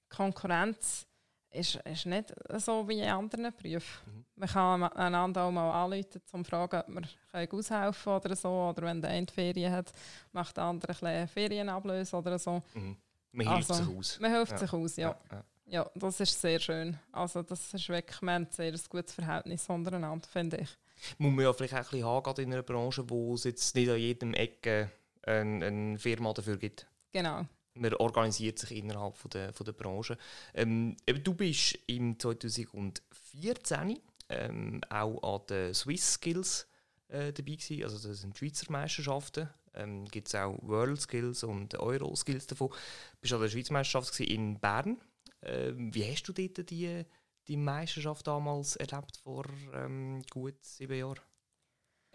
Konkurrenz 0.08 1.06
ist, 1.54 1.76
ist 1.76 2.06
nicht 2.06 2.32
so 2.58 2.86
wie 2.88 3.00
in 3.00 3.08
anderen 3.08 3.52
Berufen. 3.54 4.12
Mhm. 4.12 4.24
Man 4.36 4.48
kann 4.48 4.82
einander 4.82 5.44
auch 5.44 5.50
mal 5.50 5.70
anrufen, 5.70 6.20
um 6.32 6.44
zu 6.44 6.50
fragen, 6.50 6.80
ob 6.80 6.88
man 6.88 7.06
aushelfen 7.32 8.02
kann 8.04 8.16
oder 8.16 8.36
so. 8.36 8.48
Oder 8.48 8.82
wenn 8.82 9.00
der 9.00 9.10
eine 9.10 9.26
Ferien 9.26 9.72
hat, 9.72 9.92
macht 10.32 10.56
der 10.56 10.64
andere 10.64 11.06
ein 11.06 11.28
Ferien 11.28 11.68
ablösen 11.68 12.18
oder 12.18 12.38
so. 12.38 12.62
Mhm. 12.74 12.96
Man 13.32 13.48
hilft 13.48 13.70
also, 13.70 13.84
sich 13.84 13.96
aus. 13.96 14.20
Man 14.20 14.32
hilft 14.32 14.52
ja. 14.52 14.58
sich 14.58 14.72
aus, 14.72 14.96
ja. 14.96 15.08
Ja, 15.08 15.36
ja. 15.36 15.44
ja. 15.66 15.90
das 15.94 16.20
ist 16.20 16.40
sehr 16.40 16.60
schön. 16.60 16.98
Also 17.12 17.42
das 17.42 17.72
ist 17.72 17.88
wirklich, 17.88 18.16
hat 18.16 18.28
ein 18.28 18.46
sehr 18.50 18.72
gutes 18.88 19.14
Verhältnis 19.14 19.68
untereinander, 19.68 20.28
finde 20.28 20.58
ich. 20.58 20.70
Muss 21.18 21.32
man 21.32 21.44
ja 21.44 21.52
vielleicht 21.52 21.74
auch 21.74 21.78
ein 21.78 21.84
bisschen 21.84 22.04
haben, 22.04 22.40
in 22.40 22.52
einer 22.52 22.62
Branche, 22.62 23.08
wo 23.08 23.34
es 23.34 23.44
jetzt 23.44 23.74
nicht 23.74 23.90
an 23.90 23.98
jedem 23.98 24.34
Ecke 24.34 24.90
eine, 25.22 25.66
eine 25.66 25.98
Firma 25.98 26.32
dafür 26.32 26.56
gibt. 26.56 26.86
Genau 27.12 27.44
man 27.74 27.94
organisiert 27.94 28.58
sich 28.58 28.76
innerhalb 28.76 29.16
von 29.16 29.30
der, 29.30 29.52
von 29.52 29.64
der 29.64 29.72
Branche. 29.72 30.16
Ähm, 30.54 30.96
du 31.06 31.34
bist 31.34 31.78
im 31.86 32.18
2014 32.18 33.98
ähm, 34.28 34.80
auch 34.88 35.22
an 35.22 35.46
den 35.48 35.74
Swiss 35.74 36.14
Skills 36.14 36.66
äh, 37.08 37.32
dabei 37.32 37.56
gewesen. 37.56 37.82
Also 37.82 38.08
das 38.08 38.20
sind 38.20 38.36
Schweizer 38.36 38.70
Meisterschaften. 38.70 39.48
Ähm, 39.74 40.04
Gibt 40.06 40.28
es 40.28 40.34
auch 40.34 40.56
World 40.62 41.00
Skills 41.00 41.42
und 41.42 41.74
Euro 41.78 42.14
Skills 42.14 42.46
davon. 42.46 42.68
Du 42.68 42.76
bist 43.20 43.32
an 43.32 43.40
der 43.40 43.48
Schweizer 43.48 43.72
Meisterschaft 43.72 44.18
in 44.20 44.58
Bern. 44.60 45.00
Ähm, 45.42 45.94
wie 45.94 46.04
hast 46.04 46.24
du 46.24 46.32
dort 46.32 46.70
die, 46.70 47.04
die 47.48 47.56
Meisterschaft 47.56 48.26
damals 48.26 48.76
erlebt, 48.76 49.16
vor 49.16 49.44
ähm, 49.74 50.22
gut 50.30 50.62
sieben 50.64 50.98
Jahren? 50.98 51.20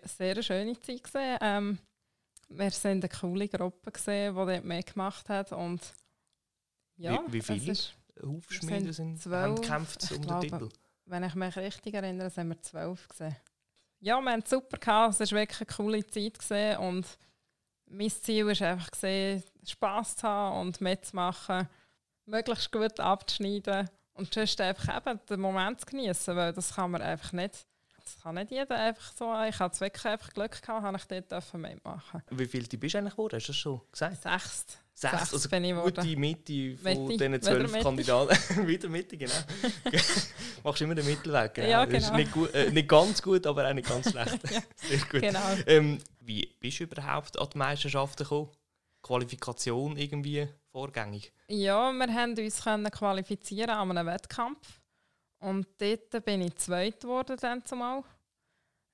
Sehr 0.04 0.42
schöne 0.42 0.80
Zeit. 0.80 1.04
Gewesen. 1.04 1.38
Ähm, 1.42 1.80
wir 2.50 2.72
sind 2.72 3.04
eine 3.04 3.10
coole 3.10 3.48
Gruppe, 3.48 3.92
gesehen, 3.92 4.36
die 4.36 4.46
dort 4.46 4.66
mitgemacht 4.66 5.30
hat. 5.30 5.52
Und 5.52 5.94
ja, 6.98 7.24
wie, 7.28 7.34
wie 7.34 7.42
viele 7.42 7.78
Hufschmiede 8.24 8.94
sind, 8.94 9.18
sind 9.18 9.22
zwölf, 9.22 9.44
haben 9.44 9.56
gekämpft 9.56 10.12
um 10.12 10.22
glaube, 10.22 10.48
den 10.48 10.60
Titel? 10.60 10.70
Wenn 11.06 11.24
ich 11.24 11.36
mich 11.36 11.56
richtig 11.56 11.94
erinnere, 11.94 12.30
sind 12.30 12.50
wir 12.50 12.62
zwölf 12.62 13.08
gesehen. 13.08 13.36
Ja, 14.00 14.20
wir 14.22 14.32
haben 14.32 14.42
es 14.44 14.50
super 14.50 14.78
gehabt. 14.78 15.20
Es 15.20 15.32
war 15.32 15.40
wirklich 15.40 15.62
eine 15.62 15.76
coole 15.76 16.08
Zeit 16.08 16.40
gesehen 16.40 16.78
und 16.78 17.06
mein 17.90 18.10
Ziel 18.10 18.50
ist 18.50 18.62
einfach 18.62 18.92
gesehen, 18.92 19.44
Spass 19.66 20.16
zu 20.16 20.28
haben 20.28 20.60
und 20.62 20.82
mitzumachen, 20.82 21.68
möglichst 22.26 22.72
gut 22.72 23.00
abzuschneiden 23.00 23.90
und 24.14 24.34
sonst 24.34 24.62
einfach 24.62 24.98
eben 24.98 25.20
den 25.30 25.40
Moment 25.40 25.82
zu 25.82 25.88
genießen, 25.88 26.36
weil 26.36 26.54
das 26.54 26.76
kann 26.76 26.92
man 26.92 27.02
einfach 27.02 27.34
nicht. 27.34 27.66
Das 28.14 28.24
kann 28.24 28.36
nicht 28.36 28.52
jeder 28.52 28.76
einfach 28.76 29.12
so. 29.16 29.34
Ich 29.48 29.60
hatte 29.60 29.80
wirklich 29.82 30.06
einfach 30.06 30.34
Glück 30.34 30.62
gehabt, 30.62 30.84
habe 30.84 30.98
ich 30.98 31.24
dort 31.28 31.54
mitmachen. 31.54 32.24
Wie 32.32 32.46
viel 32.46 32.64
du 32.64 32.78
bist 32.78 32.96
eigentlich 32.96 33.14
geworden? 33.14 33.36
Hast 33.36 33.48
du 33.48 33.52
das 33.52 33.58
schon 33.58 33.82
gesagt? 33.92 34.22
Sechst. 34.22 34.80
Sechs, 34.94 35.18
Sechs 35.18 35.34
also 35.34 35.50
bin 35.50 35.64
ich 35.64 35.74
gute 35.76 35.92
geworden. 35.92 36.20
Mitte 36.20 36.78
von 36.78 37.08
Mitte, 37.08 37.30
diesen 37.30 37.42
zwölf 37.42 37.72
Mitte. 37.72 37.84
Kandidaten. 37.84 38.68
wieder 38.68 38.90
Mitte, 38.90 39.16
genau. 39.16 39.34
Machst 40.64 40.82
immer 40.82 40.96
den 40.96 41.06
Mittelweg. 41.06 41.54
Genau. 41.54 41.70
Ja, 41.70 41.86
Das 41.86 42.04
ist 42.04 42.08
genau. 42.08 42.18
nicht, 42.18 42.32
gut, 42.32 42.54
äh, 42.54 42.72
nicht 42.72 42.90
ganz 42.90 43.22
gut, 43.22 43.48
aber 43.48 43.70
auch 43.70 43.74
nicht 43.74 43.88
ganz 43.88 44.10
schlecht. 44.12 44.40
Sehr 44.76 44.98
gut. 44.98 45.22
Genau. 45.22 45.56
Ähm, 45.68 46.00
wie 46.20 46.54
bist 46.60 46.80
du 46.80 46.84
überhaupt 46.86 47.40
an 47.40 47.48
die 47.54 47.58
Meisterschaften 47.58 48.24
gekommen? 48.24 48.50
Qualifikation 49.02 49.96
irgendwie 49.96 50.48
vorgängig? 50.72 51.32
Ja, 51.48 51.92
wir 51.94 52.14
haben 52.14 52.38
uns 52.38 52.64
können 52.64 52.92
qualifizieren 52.92 53.70
an 53.70 53.92
einem 53.92 54.08
Wettkampf. 54.08 54.79
Und 55.40 55.68
dort 55.78 56.26
bin 56.26 56.42
ich 56.42 56.56
zweit 56.56 57.00
geworden 57.00 57.38
dann 57.40 57.66
zumal. 57.66 58.04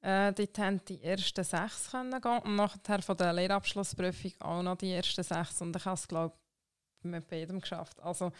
Äh, 0.01 0.33
dort 0.33 0.59
haben 0.59 0.85
die 0.85 1.01
ersten 1.01 1.43
sechs 1.43 1.89
können 1.89 2.21
gehen 2.21 2.39
und 2.39 2.55
nachher 2.55 3.01
von 3.01 3.17
der 3.17 3.33
Lehrabschlussprüfung 3.33 4.33
auch 4.39 4.61
noch 4.61 4.77
die 4.77 4.91
ersten 4.91 5.23
sechs. 5.23 5.61
Und 5.61 5.75
ich 5.75 5.85
habe 5.85 5.95
es, 5.95 6.07
glaube 6.07 6.35
ich, 6.99 7.09
mit 7.09 7.27
beidem 7.27 7.59
geschafft. 7.59 7.99
Also 8.01 8.31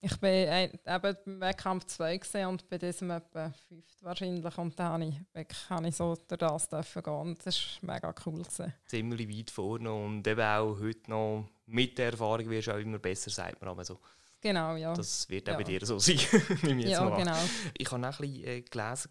ich 0.00 0.18
bin 0.18 0.48
eben 0.48 0.80
beim 0.84 1.40
Wettkampf 1.40 1.84
zwei 1.84 2.16
gesehen 2.16 2.48
und 2.48 2.68
bei 2.68 2.78
diesem 2.78 3.10
etwa 3.10 3.52
fünft 3.68 4.02
wahrscheinlich. 4.02 4.58
Und 4.58 4.78
dann 4.78 4.88
habe 4.88 5.04
ich, 5.04 5.14
wirklich, 5.32 5.70
habe 5.70 5.88
ich 5.88 5.94
so 5.96 6.16
durch 6.26 6.38
das 6.68 6.70
gehen. 6.70 7.12
Und 7.12 7.46
das 7.46 7.60
war 7.82 7.94
mega 7.94 8.14
cool. 8.26 8.42
Gewesen. 8.42 8.72
Ziemlich 8.86 9.28
weit 9.28 9.50
vorne 9.50 9.92
und 9.92 10.26
eben 10.26 10.40
auch 10.40 10.80
heute 10.80 11.10
noch 11.10 11.46
mit 11.66 11.98
der 11.98 12.12
Erfahrung 12.12 12.48
wirst 12.50 12.68
du 12.68 12.72
auch 12.72 12.78
immer 12.78 12.98
besser, 12.98 13.30
sagt 13.30 13.60
man 13.60 13.70
aber 13.70 13.84
so. 13.84 14.00
Genau, 14.42 14.74
ja. 14.76 14.92
Das 14.92 15.28
wird 15.28 15.48
auch 15.48 15.52
Ja. 15.52 15.58
bei 15.58 15.64
dir 15.64 15.86
so 15.86 15.98
sein. 16.00 16.16
nehme 16.62 16.80
ich 16.80 16.88
jetzt 16.88 16.98
ja, 16.98 17.04
mal 17.04 17.12
an. 17.12 17.18
genau. 17.20 17.38
Ich 17.78 17.90
habe 17.90 18.06
auch 18.08 18.12
ein 18.20 18.26
bisschen 18.26 18.44
äh, 18.44 18.60
gelesen, 18.62 19.10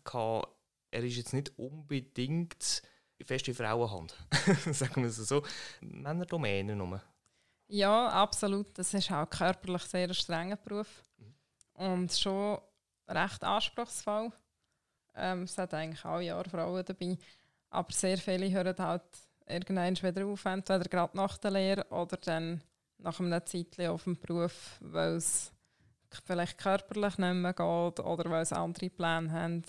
er 0.94 1.04
ist 1.04 1.16
jetzt 1.16 1.34
nicht 1.34 1.58
unbedingt 1.58 2.82
fest 3.24 3.48
in 3.48 3.54
Frauenhand. 3.56 4.14
Sagen 4.72 5.02
wir 5.04 5.10
es 5.10 5.16
so. 5.16 5.42
Männerdomäne 5.80 6.76
nur. 6.76 7.02
Ja, 7.68 8.10
absolut. 8.10 8.78
Das 8.78 8.94
ist 8.94 9.10
auch 9.12 9.30
körperlich 9.30 9.84
sehr 9.84 10.08
ein 10.10 10.14
strenger 10.14 10.58
Beruf. 10.58 11.02
Und 11.74 12.12
schon 12.12 12.60
recht 13.08 13.44
anspruchsvoll. 13.44 14.32
Ähm, 15.16 15.44
es 15.44 15.58
hat 15.58 15.74
eigentlich 15.74 16.04
alle 16.04 16.24
Jahre 16.26 16.50
Frauen 16.50 16.84
dabei. 16.86 17.18
Aber 17.70 17.92
sehr 17.94 18.18
viele 18.18 18.52
hören 18.52 18.76
halt 18.78 19.04
irgendwann 19.48 19.96
wieder 19.96 20.26
auf, 20.26 20.44
entweder 20.44 20.84
gerade 20.86 21.16
nach 21.16 21.38
der 21.38 21.52
Lehre 21.52 21.86
oder 21.90 22.18
dann 22.18 22.62
nach 23.02 23.20
einer 23.20 23.46
Zeit 23.46 23.80
auf 23.82 24.04
dem 24.04 24.18
Beruf, 24.20 24.78
weil 24.82 25.16
es 25.16 25.52
vielleicht 26.26 26.58
körperlich 26.58 27.18
nicht 27.18 27.34
mehr 27.34 27.54
geht 27.54 28.00
oder 28.00 28.30
weil 28.30 28.46
sie 28.46 28.56
andere 28.58 28.90
Pläne 28.90 29.32
haben, 29.32 29.64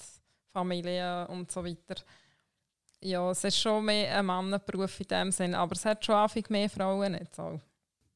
Familie 0.53 1.27
und 1.29 1.51
so 1.51 1.64
weiter. 1.64 2.03
Ja, 3.01 3.31
es 3.31 3.42
ist 3.45 3.59
schon 3.59 3.85
mehr 3.85 4.16
ein 4.18 4.27
Mannenberuf 4.27 5.01
in 5.01 5.09
dem 5.09 5.33
Sinn, 5.33 5.55
aber 5.55 5.73
es 5.75 5.85
hat 5.85 6.05
schon 6.05 6.14
anfangs 6.14 6.51
mehr 6.51 6.71
Frauen 6.71 7.12
nicht 7.12 7.35
so. 7.35 7.61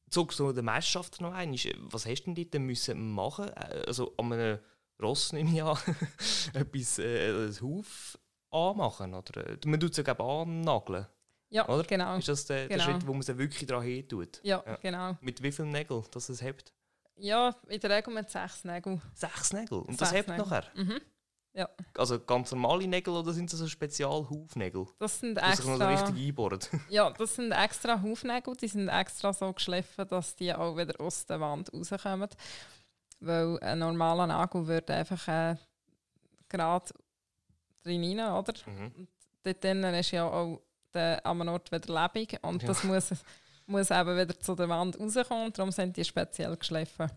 Zurück 0.09 0.33
zu 0.33 0.53
der 0.53 0.63
Meisterschaft 0.63 1.19
noch 1.19 1.33
einmal. 1.33 1.57
Was 1.91 2.05
hast 2.05 2.23
du 2.23 2.33
denn 2.33 2.49
dort 2.49 2.61
müssen 2.63 3.11
machen? 3.11 3.49
Äh, 3.49 3.83
Also 3.87 4.13
an 4.17 4.31
einem 4.31 4.59
Ross 5.01 5.33
nehme 5.33 5.51
ich 5.53 5.61
an, 5.63 5.77
etwas, 6.53 6.99
äh, 6.99 7.31
ein 7.47 7.61
Huf 7.61 8.17
anmachen? 8.49 9.13
Oder? 9.13 9.47
äh, 9.47 9.57
Man 9.65 9.79
tut 9.79 9.91
es 9.91 9.97
ja 9.97 10.13
annageln. 10.17 11.05
Ja, 11.49 11.67
Oder? 11.69 11.83
genau. 11.83 12.17
Ist 12.17 12.27
das 12.27 12.45
der, 12.45 12.67
der 12.67 12.77
Genau. 12.77 12.83
Schritt, 12.91 13.07
wo 13.07 13.13
man 13.13 13.21
es 13.21 13.27
wirklich 13.37 13.65
daran 13.65 13.83
hin 13.83 14.07
tut? 14.07 14.39
Ja, 14.43 14.63
Ja. 14.65 14.75
genau. 14.77 15.17
Mit 15.21 15.41
wie 15.41 15.51
vielen 15.51 15.71
Nägeln 15.71 16.03
dass 16.11 16.29
es 16.29 16.41
hebt? 16.41 16.73
Ja, 17.15 17.55
in 17.67 17.79
der 17.79 17.89
Regel 17.89 18.13
mit 18.13 18.29
sechs 18.29 18.63
Nägeln. 18.63 19.01
Sechs 19.13 19.53
Nägel. 19.53 19.79
Und 19.79 19.99
das 19.99 20.09
Sechs 20.09 20.19
hebt 20.19 20.29
Nägel. 20.29 20.45
nachher? 20.45 20.63
Mhm. 20.75 20.99
Also 21.95 22.19
ganz 22.19 22.51
normale 22.51 22.85
Nägel 22.87 23.15
oder 23.15 23.33
sind 23.33 23.51
das 23.51 23.57
so 23.59 23.67
Spezialhufnägel? 23.67 24.85
Das 24.99 25.19
sind 25.19 25.39
Die 25.41 25.55
sich 25.55 25.65
noch 25.65 25.73
extra, 25.79 25.87
richtig 26.07 26.27
einbohren? 26.27 26.59
ja, 26.89 27.09
das 27.09 27.35
sind 27.35 27.51
extra 27.51 27.99
Hufnägel, 27.99 28.55
die 28.55 28.67
sind 28.67 28.89
extra 28.89 29.33
so 29.33 29.51
geschliffen, 29.53 30.07
dass 30.07 30.35
die 30.35 30.53
auch 30.53 30.77
wieder 30.77 31.01
aus 31.01 31.25
der 31.25 31.39
Wand 31.39 31.73
rauskommen. 31.73 32.29
Weil 33.21 33.57
ein 33.61 33.79
normaler 33.79 34.27
Nagel 34.27 34.67
würde 34.67 34.93
einfach 34.93 35.27
äh, 35.27 35.55
gerade 36.47 36.93
drin 37.81 38.19
rein, 38.19 38.33
oder? 38.33 38.53
mhm. 38.67 39.07
Dort 39.41 39.63
drinnen 39.63 39.95
ist 39.95 40.11
ja 40.11 40.25
auch 40.29 40.61
der, 40.97 41.25
am 41.25 41.47
Ort 41.47 41.71
wieder 41.71 41.93
lebendig 42.03 42.39
und 42.43 42.61
Ja. 42.63 42.67
das 42.67 42.83
muss, 42.83 43.11
muss 43.65 43.91
eben 43.91 44.17
wieder 44.17 44.39
zu 44.39 44.55
der 44.55 44.69
Wand 44.69 44.99
rauskommen, 44.99 45.53
darum 45.53 45.71
sind 45.71 45.95
die 45.97 46.03
speziell 46.05 46.55
geschliffen. 46.57 47.11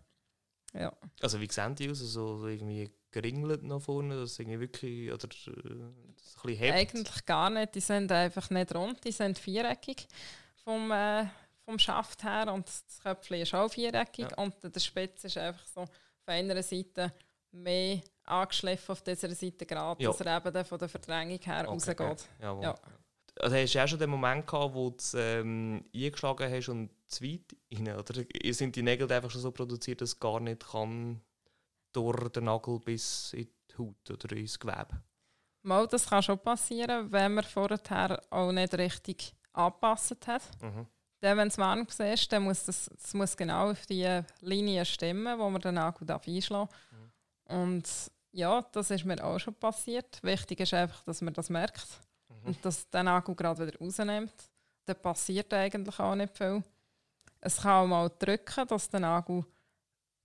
Ja. 0.73 0.93
Also 1.21 1.41
wie 1.41 1.51
sehen 1.51 1.75
die 1.75 1.91
aus? 1.91 1.99
So, 1.99 2.39
so 2.39 2.47
irgendwie 2.47 2.91
geringelt 3.11 3.65
nach 3.65 3.81
vorne, 3.81 4.15
dass 4.21 4.33
es 4.33 4.39
irgendwie 4.39 4.61
wirklich 4.61 5.13
oder 5.13 5.25
äh, 5.25 5.27
das 5.27 5.53
ein 5.57 6.15
bisschen 6.43 6.49
hebt? 6.59 6.75
Eigentlich 6.77 7.27
gar 7.27 7.51
nicht. 7.51 7.75
Die 7.75 7.81
sind 7.81 8.13
einfach 8.13 8.51
nicht 8.51 8.73
rund, 8.75 9.03
die 9.05 9.11
sind 9.13 9.37
viereckig 9.39 10.07
vom, 10.63 10.93
äh, 10.93 11.25
vom 11.65 11.77
Schaft 11.79 12.23
her 12.23 12.53
und 12.53 12.69
das 12.69 12.85
Köpfchen 13.03 13.41
ist 13.41 13.53
auch 13.55 13.69
viereckig 13.69 14.27
Ja. 14.31 14.37
und 14.37 14.55
der 14.63 14.79
Spitz 14.81 15.25
ist 15.25 15.37
einfach 15.39 15.67
so 15.67 15.81
auf 15.81 15.91
einer 16.27 16.63
Seite 16.63 17.13
mehr 17.51 18.01
angeschliffen, 18.25 18.93
auf 18.93 19.03
dieser 19.03 19.31
Seite 19.35 19.67
gerade, 19.67 20.01
Ja. 20.03 20.11
dass 20.11 20.21
er 20.21 20.37
eben 20.37 20.65
von 20.65 20.79
der 20.79 20.89
Verdrängung 20.89 21.41
her 21.41 21.65
Okay, 21.67 21.69
rausgeht. 21.69 22.29
Ja. 22.41 22.75
Also 23.39 23.57
hast 23.57 23.75
du 23.75 23.83
auch 23.83 23.89
schon 23.89 23.99
den 23.99 24.11
Moment 24.11 24.47
gehabt, 24.47 24.75
wo 24.75 24.91
du 24.91 24.97
es 24.99 25.15
ähm, 25.15 25.85
eingeschlagen 25.95 26.51
hast 26.51 26.69
und 26.69 26.91
zu 27.07 27.25
weit 27.25 27.57
rein? 27.73 27.97
Oder 27.97 28.25
sind 28.53 28.77
die 28.77 28.83
Nägel 28.83 29.11
einfach 29.13 29.31
schon 29.31 29.41
so 29.41 29.51
produziert, 29.51 30.01
dass 30.01 30.11
es 30.11 30.21
gar 30.21 30.41
nicht 30.41 30.67
kann 30.71 31.21
durch 31.93 32.29
den 32.31 32.45
Nagel 32.45 32.79
bis 32.81 33.33
in 33.33 33.49
die 33.71 33.79
Haut 33.79 34.11
oder 34.11 34.37
ins 34.37 34.59
Gewebe? 34.59 35.03
Mal, 35.63 35.87
das 35.87 36.09
kann 36.09 36.23
schon 36.23 36.39
passieren, 36.39 37.13
wenn 37.13 37.35
man 37.35 37.45
vorher 37.45 38.23
auch 38.31 38.53
nicht 38.53 38.75
richtig 38.75 39.35
angepasst 39.53 40.27
hat. 40.27 40.43
Mhm. 40.63 40.87
Dann, 41.21 41.37
wenn 41.37 41.49
es 41.49 41.59
warm 41.59 41.87
ist, 41.87 42.33
dann 42.33 42.45
muss 42.45 42.65
das, 42.65 42.91
das 42.95 43.13
muss 43.13 43.37
genau 43.37 43.71
auf 43.71 43.85
die 43.85 44.23
Linie 44.41 44.87
stimmen, 44.87 45.39
wo 45.39 45.51
man 45.51 45.61
den 45.61 45.75
Nagel 45.75 46.11
einschlagen 46.11 46.71
darf. 46.71 47.11
Und 47.45 48.11
ja, 48.33 48.63
das 48.73 48.91
ist 48.91 49.05
mir 49.05 49.23
auch 49.23 49.39
schon 49.39 49.55
passiert. 49.55 50.23
Wichtig 50.23 50.61
ist 50.61 50.73
einfach, 50.73 51.03
dass 51.05 51.21
man 51.21 51.35
das 51.35 51.51
merkt 51.51 51.87
Mhm. 51.87 52.10
Und 52.45 52.65
dass 52.65 52.89
der 52.91 53.03
Nagel 53.03 53.35
gerade 53.35 53.67
wieder 53.67 53.79
rausnimmt. 53.79 54.33
Dann 54.87 54.97
passiert 55.03 55.53
eigentlich 55.55 55.99
auch 55.99 56.15
nicht 56.15 56.37
viel. 56.37 56.63
Es 57.41 57.59
kann 57.63 57.85
auch 57.85 57.87
mal 57.87 58.11
drücken, 58.19 58.67
dass 58.67 58.89
der 58.89 59.01
Nagel 59.01 59.45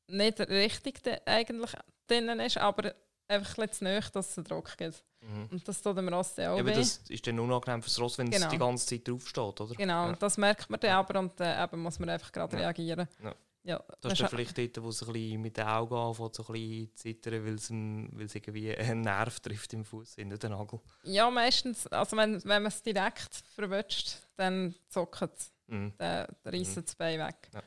nicht 0.07 0.39
richtig 0.39 1.01
eigentlich 1.25 1.71
drinnen 2.07 2.39
ist, 2.39 2.57
aber 2.57 2.93
einfach 3.27 3.57
ein 3.57 3.67
bisschen 3.67 3.71
zu 3.71 3.83
nahe, 3.85 4.01
dass 4.13 4.29
es 4.29 4.37
einen 4.37 4.45
Druck 4.45 4.77
gibt. 4.77 5.03
Mhm. 5.21 5.47
Und 5.51 5.67
das 5.67 5.81
tut 5.81 5.97
dem 5.97 6.07
Rost 6.09 6.37
dann 6.37 6.51
auch 6.51 6.59
Eben, 6.59 6.67
weh. 6.67 6.73
das 6.73 6.97
ist 7.09 7.25
dann 7.25 7.39
unangenehm 7.39 7.81
fürs 7.81 7.99
Ross, 7.99 8.17
wenn 8.19 8.27
es 8.31 8.35
Genau. 8.37 8.49
die 8.51 8.57
ganze 8.59 8.85
Zeit 8.85 9.07
draufsteht, 9.07 9.61
oder? 9.61 9.73
Genau, 9.75 10.07
Ja. 10.07 10.13
das 10.13 10.37
merkt 10.37 10.69
man 10.69 10.79
dann 10.79 10.91
aber 10.91 11.19
und 11.19 11.39
dann 11.39 11.63
eben 11.63 11.81
muss 11.81 11.97
man 11.97 12.09
einfach 12.09 12.31
gerade 12.31 12.55
Ja. 12.57 12.63
reagieren. 12.63 13.07
Ja. 13.23 13.33
Ja, 13.67 13.81
Das 13.99 14.13
ist 14.13 14.21
dann 14.21 14.29
vielleicht 14.29 14.57
dort, 14.57 14.83
wo 14.83 14.89
es 14.89 15.01
ein 15.01 15.11
bisschen 15.11 15.41
mit 15.41 15.57
den 15.57 15.65
Augen 15.65 15.95
anfängt, 15.95 16.35
so 16.35 16.43
ein 16.47 16.53
bisschen 16.53 16.95
zittern, 16.95 17.45
weil 17.45 17.55
es, 17.55 17.69
ein, 17.71 18.09
weil 18.17 18.25
es 18.27 18.35
irgendwie 18.35 18.75
einen 18.77 19.01
Nerv 19.01 19.39
trifft 19.39 19.73
im 19.73 19.83
Fuß, 19.83 20.15
in 20.17 20.29
den 20.29 20.51
Nagel. 20.51 20.79
Ja, 21.03 21.29
meistens, 21.31 21.87
also 21.87 22.15
wenn, 22.15 22.35
wenn 22.43 22.61
man 22.61 22.67
es 22.67 22.83
direkt 22.83 23.33
verwünscht, 23.55 24.17
dann 24.37 24.75
zuckt 24.87 25.21
es, 25.35 25.51
Mhm. 25.67 25.93
dann 25.97 26.27
reißt 26.45 26.77
das 26.77 26.95
Bein 26.95 27.19
weg. 27.19 27.49
Ja. 27.51 27.63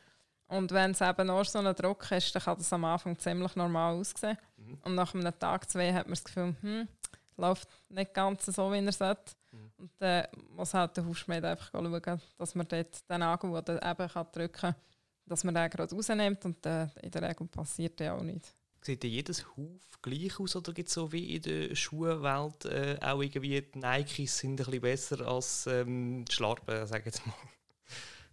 Und 0.46 0.70
wenn 0.70 0.92
es 0.92 1.00
eben 1.00 1.26
nur 1.26 1.44
so 1.44 1.58
ein 1.58 1.74
Druck 1.74 2.08
ist, 2.12 2.32
dann 2.32 2.42
kann 2.42 2.56
das 2.56 2.72
am 2.72 2.84
Anfang 2.84 3.18
ziemlich 3.18 3.56
normal 3.56 3.96
aussehen. 3.96 4.38
Mhm. 4.56 4.78
Und 4.84 4.94
nach 4.94 5.12
einem 5.14 5.37
Tag, 5.37 5.68
zwei 5.68 5.92
hat 5.92 6.06
man 6.06 6.12
das 6.12 6.22
Gefühl, 6.22 6.54
hm, 6.61 6.87
läuft 7.37 7.68
nicht 7.88 8.14
ganz 8.14 8.46
so, 8.46 8.70
wie 8.72 8.78
er 8.78 8.92
sollte. 8.92 9.32
Mhm. 9.50 9.72
Und 9.78 9.90
dann 9.98 10.26
muss 10.50 10.74
halt 10.74 10.96
der 10.96 11.04
Hufschmied 11.06 11.42
einfach 11.44 11.72
schauen, 11.72 12.20
dass 12.38 12.54
man 12.54 12.68
dort 12.68 13.11
den 13.11 13.18
Nagel, 13.18 13.62
den 13.62 13.78
eben 13.82 14.08
kann 14.08 14.26
drücken 14.32 14.52
kann, 14.52 14.74
dass 15.29 15.45
man 15.45 15.55
den 15.55 15.71
gerade 15.71 15.95
rausnimmt 15.95 16.45
und 16.45 16.64
dann 16.64 16.91
in 17.03 17.11
der 17.11 17.23
Regel 17.23 17.47
passiert 17.47 18.01
ja 18.01 18.14
auch 18.14 18.23
nichts. 18.23 18.55
Sieht 18.81 19.03
denn 19.03 19.11
jedes 19.11 19.45
Huf 19.57 20.01
gleich 20.01 20.38
aus 20.38 20.57
oder 20.57 20.73
gibt 20.73 20.88
es 20.88 20.95
so 20.95 21.11
wie 21.12 21.37
in 21.37 21.43
der 21.43 21.75
Schuhwelt 21.75 22.64
äh, 22.64 22.99
auch 23.01 23.21
irgendwie 23.21 23.61
die 23.61 23.79
Nikes 23.79 24.38
sind 24.38 24.53
ein 24.53 24.57
bisschen 24.57 24.81
besser 24.81 25.27
als 25.27 25.67
ähm, 25.67 26.25
die 26.25 26.33
Schlarpen, 26.33 26.87
sage 26.87 27.01
ich 27.01 27.07
jetzt 27.07 27.27
mal. 27.27 27.35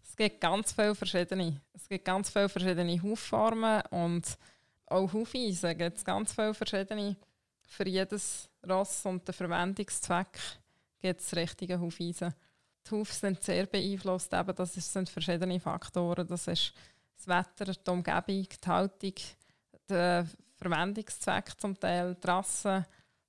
Es 0.04 0.16
gibt 0.16 0.40
ganz 0.40 0.72
viele 0.72 0.96
verschiedene. 0.96 1.62
Es 1.74 1.90
gibt 1.90 2.06
ganz 2.06 2.30
viele 2.30 2.48
verschiedene 2.48 3.02
Hufformen 3.02 3.82
und 3.90 4.38
auch 4.86 5.12
Hufeisen 5.12 5.78
gibt 5.78 5.98
es 5.98 6.06
ganz 6.06 6.32
viele 6.32 6.54
verschiedene. 6.54 7.18
Für 7.68 7.88
jedes 7.88 8.50
Ross 8.66 9.06
und 9.06 9.28
den 9.28 9.34
Verwendungszweck 9.34 10.40
gibt 11.02 11.20
es 11.20 11.36
richtige 11.36 11.80
Hufeisen. 11.80 12.34
Die 12.86 12.92
Hufe 12.92 13.14
sind 13.14 13.44
sehr 13.44 13.66
beeinflusst, 13.66 14.34
eben 14.34 14.56
das 14.56 14.74
sind 14.74 15.10
verschiedene 15.10 15.60
Faktoren. 15.60 16.28
Das 16.28 16.48
ist 16.48 16.74
das 17.18 17.28
Wetter, 17.28 17.74
die 17.74 17.90
Umgebung, 17.90 18.48
die 18.48 18.68
Haltung, 18.68 19.14
der 19.90 20.28
Verwendungszweck 20.58 21.60
zum 21.60 21.80
Teil, 21.80 22.16
die 22.16 22.28
Rasse 22.28 22.86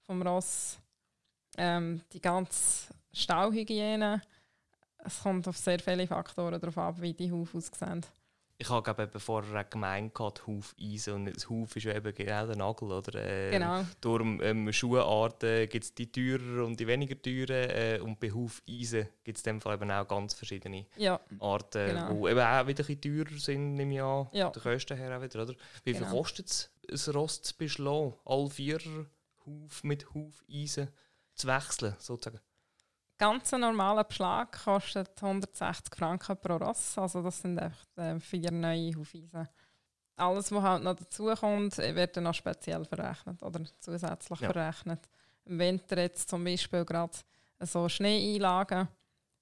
vom 0.06 0.22
Ross, 0.22 0.78
ähm, 1.56 2.02
die 2.12 2.20
ganze 2.20 2.92
Stallhygiene, 3.12 4.20
es 4.98 5.22
kommt 5.22 5.46
auf 5.48 5.56
sehr 5.56 5.78
viele 5.78 6.06
Faktoren 6.06 6.60
darauf 6.60 6.78
ab, 6.78 7.00
wie 7.00 7.14
die 7.14 7.30
Hufe 7.30 7.58
aussehen. 7.58 8.04
Ich 8.58 8.70
habe 8.70 9.02
eben 9.02 9.20
vorher 9.20 9.64
gemeint, 9.64 10.18
Huf 10.18 10.74
Eisen 10.80 11.14
und 11.14 11.26
das 11.26 11.48
Huf 11.50 11.76
ist 11.76 11.84
ja 11.84 11.94
eben 11.94 12.14
genau 12.14 12.46
der 12.46 12.56
Nagel. 12.56 12.90
Oder? 12.90 13.14
Äh, 13.14 13.50
genau. 13.50 13.84
Darum 14.00 14.40
ähm, 14.40 14.72
Schuharten 14.72 15.68
gibt 15.68 15.84
es 15.84 15.94
die 15.94 16.10
teurer 16.10 16.64
und 16.64 16.80
die 16.80 16.86
weniger 16.86 17.20
teuren 17.20 17.70
äh, 17.70 18.00
und 18.02 18.18
bei 18.18 18.30
Huf 18.30 18.62
Eisen 18.68 19.08
gibt 19.24 19.36
es 19.36 19.44
in 19.44 19.54
dem 19.54 19.60
Fall 19.60 19.74
eben 19.74 19.90
auch 19.90 20.08
ganz 20.08 20.32
verschiedene 20.32 20.86
ja, 20.96 21.20
Arten, 21.38 21.86
genau. 21.86 22.08
die 22.08 22.30
eben 22.30 22.40
auch 22.40 22.66
wieder 22.66 22.84
ein 22.84 22.86
bisschen 22.86 23.00
teurer 23.00 23.38
sind 23.38 23.78
im 23.78 23.92
Jahr, 23.92 24.30
ja. 24.32 24.48
der 24.48 24.62
Kosten 24.62 24.96
her 24.96 25.18
auch 25.18 25.22
wieder. 25.22 25.42
Oder? 25.42 25.54
Wie 25.84 25.92
viel 25.92 26.02
genau. 26.02 26.16
kostet 26.16 26.70
es, 26.88 27.08
ein 27.08 27.14
Rost 27.14 27.44
zu 27.44 27.56
beschlagen, 27.58 28.14
all 28.24 28.48
vier 28.48 28.78
Huf 29.44 29.84
mit 29.84 30.14
Huf 30.14 30.42
Eisen 30.50 30.88
zu 31.34 31.46
wechseln, 31.46 31.94
sozusagen? 31.98 32.40
Ganz 33.18 33.52
normaler 33.52 34.04
Beschlag 34.04 34.64
kostet 34.64 35.22
160 35.22 35.94
Franken 35.94 36.36
pro 36.36 36.56
Ross. 36.56 36.98
Also 36.98 37.22
das 37.22 37.40
sind 37.40 37.58
einfach 37.58 37.86
äh, 37.96 38.18
vier 38.20 38.50
neue 38.50 38.94
Hufeisen. 38.94 39.48
Alles, 40.16 40.50
was 40.50 40.62
halt 40.62 40.82
noch 40.82 40.94
dazukommt, 40.94 41.76
wird 41.76 42.16
dann 42.16 42.24
noch 42.24 42.34
speziell 42.34 42.84
verrechnet 42.84 43.42
oder 43.42 43.60
zusätzlich 43.80 44.40
ja. 44.40 44.50
verrechnet. 44.50 45.00
Im 45.44 45.58
Winter 45.58 45.98
jetzt 45.98 46.28
zum 46.28 46.42
Beispiel 46.42 46.84
gerade 46.84 47.12
so 47.60 47.88
Schneeeinlagen. 47.88 48.88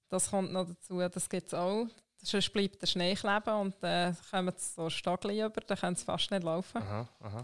Das 0.09 0.29
kommt 0.29 0.51
noch 0.51 0.67
dazu, 0.67 0.99
das 0.99 1.29
gibt 1.29 1.47
es 1.47 1.53
auch. 1.53 1.87
Sonst 2.17 2.53
bleibt 2.53 2.81
der 2.81 2.87
Schnee 2.87 3.15
kleben 3.15 3.53
und 3.55 3.75
dann 3.81 4.17
kommen 4.31 4.53
so 4.57 4.89
Stockli 4.89 5.43
über, 5.43 5.61
dann 5.61 5.77
können 5.77 5.95
sie 5.95 6.05
fast 6.05 6.31
nicht 6.31 6.43
laufen. 6.43 6.81
Aha, 6.81 7.07
aha. 7.21 7.43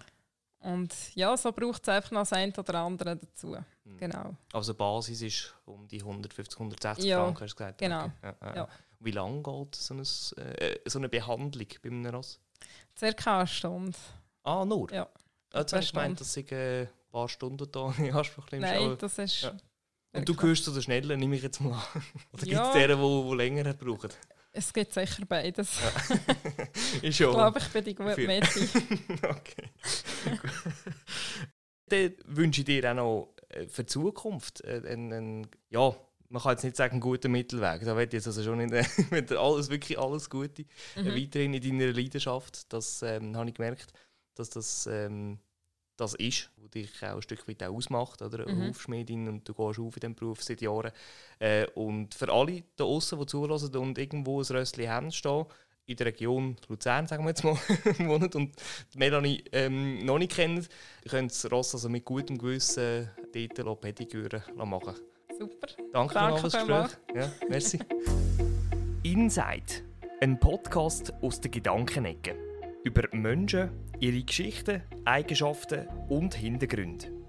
Und 0.61 0.93
ja, 1.15 1.35
so 1.35 1.51
braucht 1.51 1.81
es 1.81 1.89
einfach 1.89 2.11
noch 2.11 2.21
das 2.21 2.33
eine 2.33 2.53
oder 2.55 2.75
andere 2.75 3.17
dazu. 3.17 3.57
Mhm. 3.83 3.97
Genau. 3.97 4.35
Also 4.53 4.75
Basis 4.75 5.21
ist 5.21 5.53
um 5.65 5.87
die 5.87 5.99
150, 5.99 6.59
160 6.59 7.05
ja, 7.05 7.23
Franken, 7.23 7.43
hast 7.43 7.53
du 7.53 7.57
gesagt? 7.57 7.77
Genau. 7.79 8.05
Okay. 8.05 8.13
Ja, 8.23 8.35
ja. 8.41 8.55
Ja. 8.55 8.67
Wie 8.99 9.11
lange 9.11 9.41
geht 9.41 9.75
so, 9.75 9.95
ein, 9.95 10.01
äh, 10.01 10.77
so 10.85 10.99
eine 10.99 11.09
Behandlung 11.09 11.67
bei 11.81 11.89
einem 11.89 12.05
Ross? 12.05 12.39
Circa 12.95 13.39
eine 13.39 13.47
Stunde. 13.47 13.97
Ah, 14.43 14.63
nur? 14.63 14.91
Ja. 14.91 15.07
Jetzt 15.53 15.73
hast 15.73 15.89
du 15.89 15.93
gemeint, 15.93 16.21
dass 16.21 16.37
ich 16.37 16.51
ein 16.53 16.89
paar 17.11 17.27
Stunden 17.27 17.69
da 17.71 17.91
in 17.97 18.13
Anspruch 18.13 18.45
nimmst. 18.51 18.67
Nein, 18.67 18.97
das 18.99 19.17
ist... 19.17 19.51
Und 20.13 20.27
du 20.27 20.35
gehörst 20.35 20.65
zu 20.65 20.71
den 20.71 20.81
Schnellen, 20.81 21.19
nehme 21.19 21.37
ich 21.37 21.41
jetzt 21.41 21.61
mal 21.61 21.73
an. 21.73 22.03
Oder 22.33 22.43
gibt 22.43 22.61
es 22.61 22.71
deren, 22.73 22.99
die 22.99 23.35
länger 23.35 23.73
brauchen? 23.73 24.09
Es 24.53 24.73
gibt 24.73 24.93
sicher 24.93 25.25
beides. 25.25 25.79
Ja. 25.81 26.17
Ich 27.01 27.17
glaube, 27.17 27.59
ich 27.59 27.67
bin 27.69 27.83
die 27.85 27.95
gute 27.95 28.27
Mädchen. 28.27 28.69
okay. 29.23 29.69
Dann 31.87 32.13
wünsche 32.25 32.61
ich 32.61 32.65
dir 32.65 32.89
auch 32.91 32.95
noch 32.95 33.35
äh, 33.49 33.67
für 33.67 33.83
die 33.83 33.87
Zukunft 33.87 34.63
einen, 34.65 35.11
einen, 35.13 35.47
ja, 35.69 35.95
man 36.29 36.41
kann 36.41 36.53
jetzt 36.53 36.63
nicht 36.63 36.77
sagen, 36.77 36.93
einen 36.93 37.01
guten 37.01 37.31
Mittelweg. 37.31 37.81
Da 37.83 37.95
wird 37.97 38.13
jetzt 38.13 38.27
also 38.27 38.41
schon 38.43 38.59
in, 38.61 38.69
mit 39.11 39.31
alles, 39.31 39.69
wirklich 39.69 39.99
alles 39.99 40.29
Gute 40.29 40.63
mhm. 40.95 41.15
weiterhin 41.15 41.53
in 41.53 41.79
deiner 41.79 41.93
Leidenschaft. 41.93 42.71
Das 42.71 43.01
ähm, 43.01 43.35
habe 43.35 43.49
ich 43.49 43.55
gemerkt, 43.55 43.93
dass 44.35 44.49
das 44.49 44.87
ähm, 44.87 45.39
das 46.01 46.15
ist, 46.15 46.49
was 46.57 46.71
dich 46.71 46.89
auch 47.03 47.17
ein 47.17 47.21
Stück 47.21 47.47
weit 47.47 47.61
auch 47.63 47.75
ausmacht, 47.75 48.21
oder? 48.23 48.49
Mhm. 48.49 48.69
Hufschmiedin 48.69 49.27
und 49.27 49.47
du 49.47 49.53
gehst 49.53 49.79
auf 49.79 49.95
in 49.95 49.99
diesem 49.99 50.15
Beruf 50.15 50.41
seit 50.41 50.61
Jahren. 50.61 50.91
Äh, 51.37 51.67
und 51.75 52.15
für 52.15 52.31
alle 52.31 52.63
da 52.75 52.85
außen, 52.85 53.19
die 53.19 53.25
zulassen 53.27 53.75
und 53.75 53.97
irgendwo 53.99 54.41
ein 54.41 54.45
Röstchen 54.45 54.89
haben 54.89 55.11
stehen, 55.11 55.45
in 55.85 55.95
der 55.95 56.07
Region 56.07 56.55
Luzern, 56.67 57.07
sagen 57.07 57.23
wir 57.23 57.29
jetzt 57.29 57.43
mal, 57.43 57.55
wohnen 57.99 58.31
und 58.33 58.51
Melanie 58.95 59.43
ähm, 59.51 60.05
noch 60.05 60.17
nicht 60.17 60.33
kennen, 60.33 60.65
können 61.09 61.27
das 61.27 61.49
Ross 61.51 61.73
also 61.73 61.89
mit 61.89 62.05
gutem 62.05 62.37
Gewissen 62.37 63.09
dort 63.55 63.81
Pediküre 63.81 64.43
machen 64.55 64.95
Super. 65.37 65.67
Danke, 65.91 66.13
Danke 66.13 66.37
für 66.37 66.49
das 66.49 66.53
Gespräch. 66.53 66.91
Ja, 67.15 67.31
merci. 67.49 67.79
Inside, 69.03 69.83
ein 70.19 70.39
Podcast 70.39 71.13
aus 71.21 71.41
der 71.41 71.49
Gedankenecke 71.49 72.35
über 72.83 73.03
Menschen, 73.11 73.71
ihre 73.99 74.21
Geschichten, 74.21 74.83
Eigenschaften 75.05 75.87
und 76.09 76.35
Hintergründe. 76.35 77.20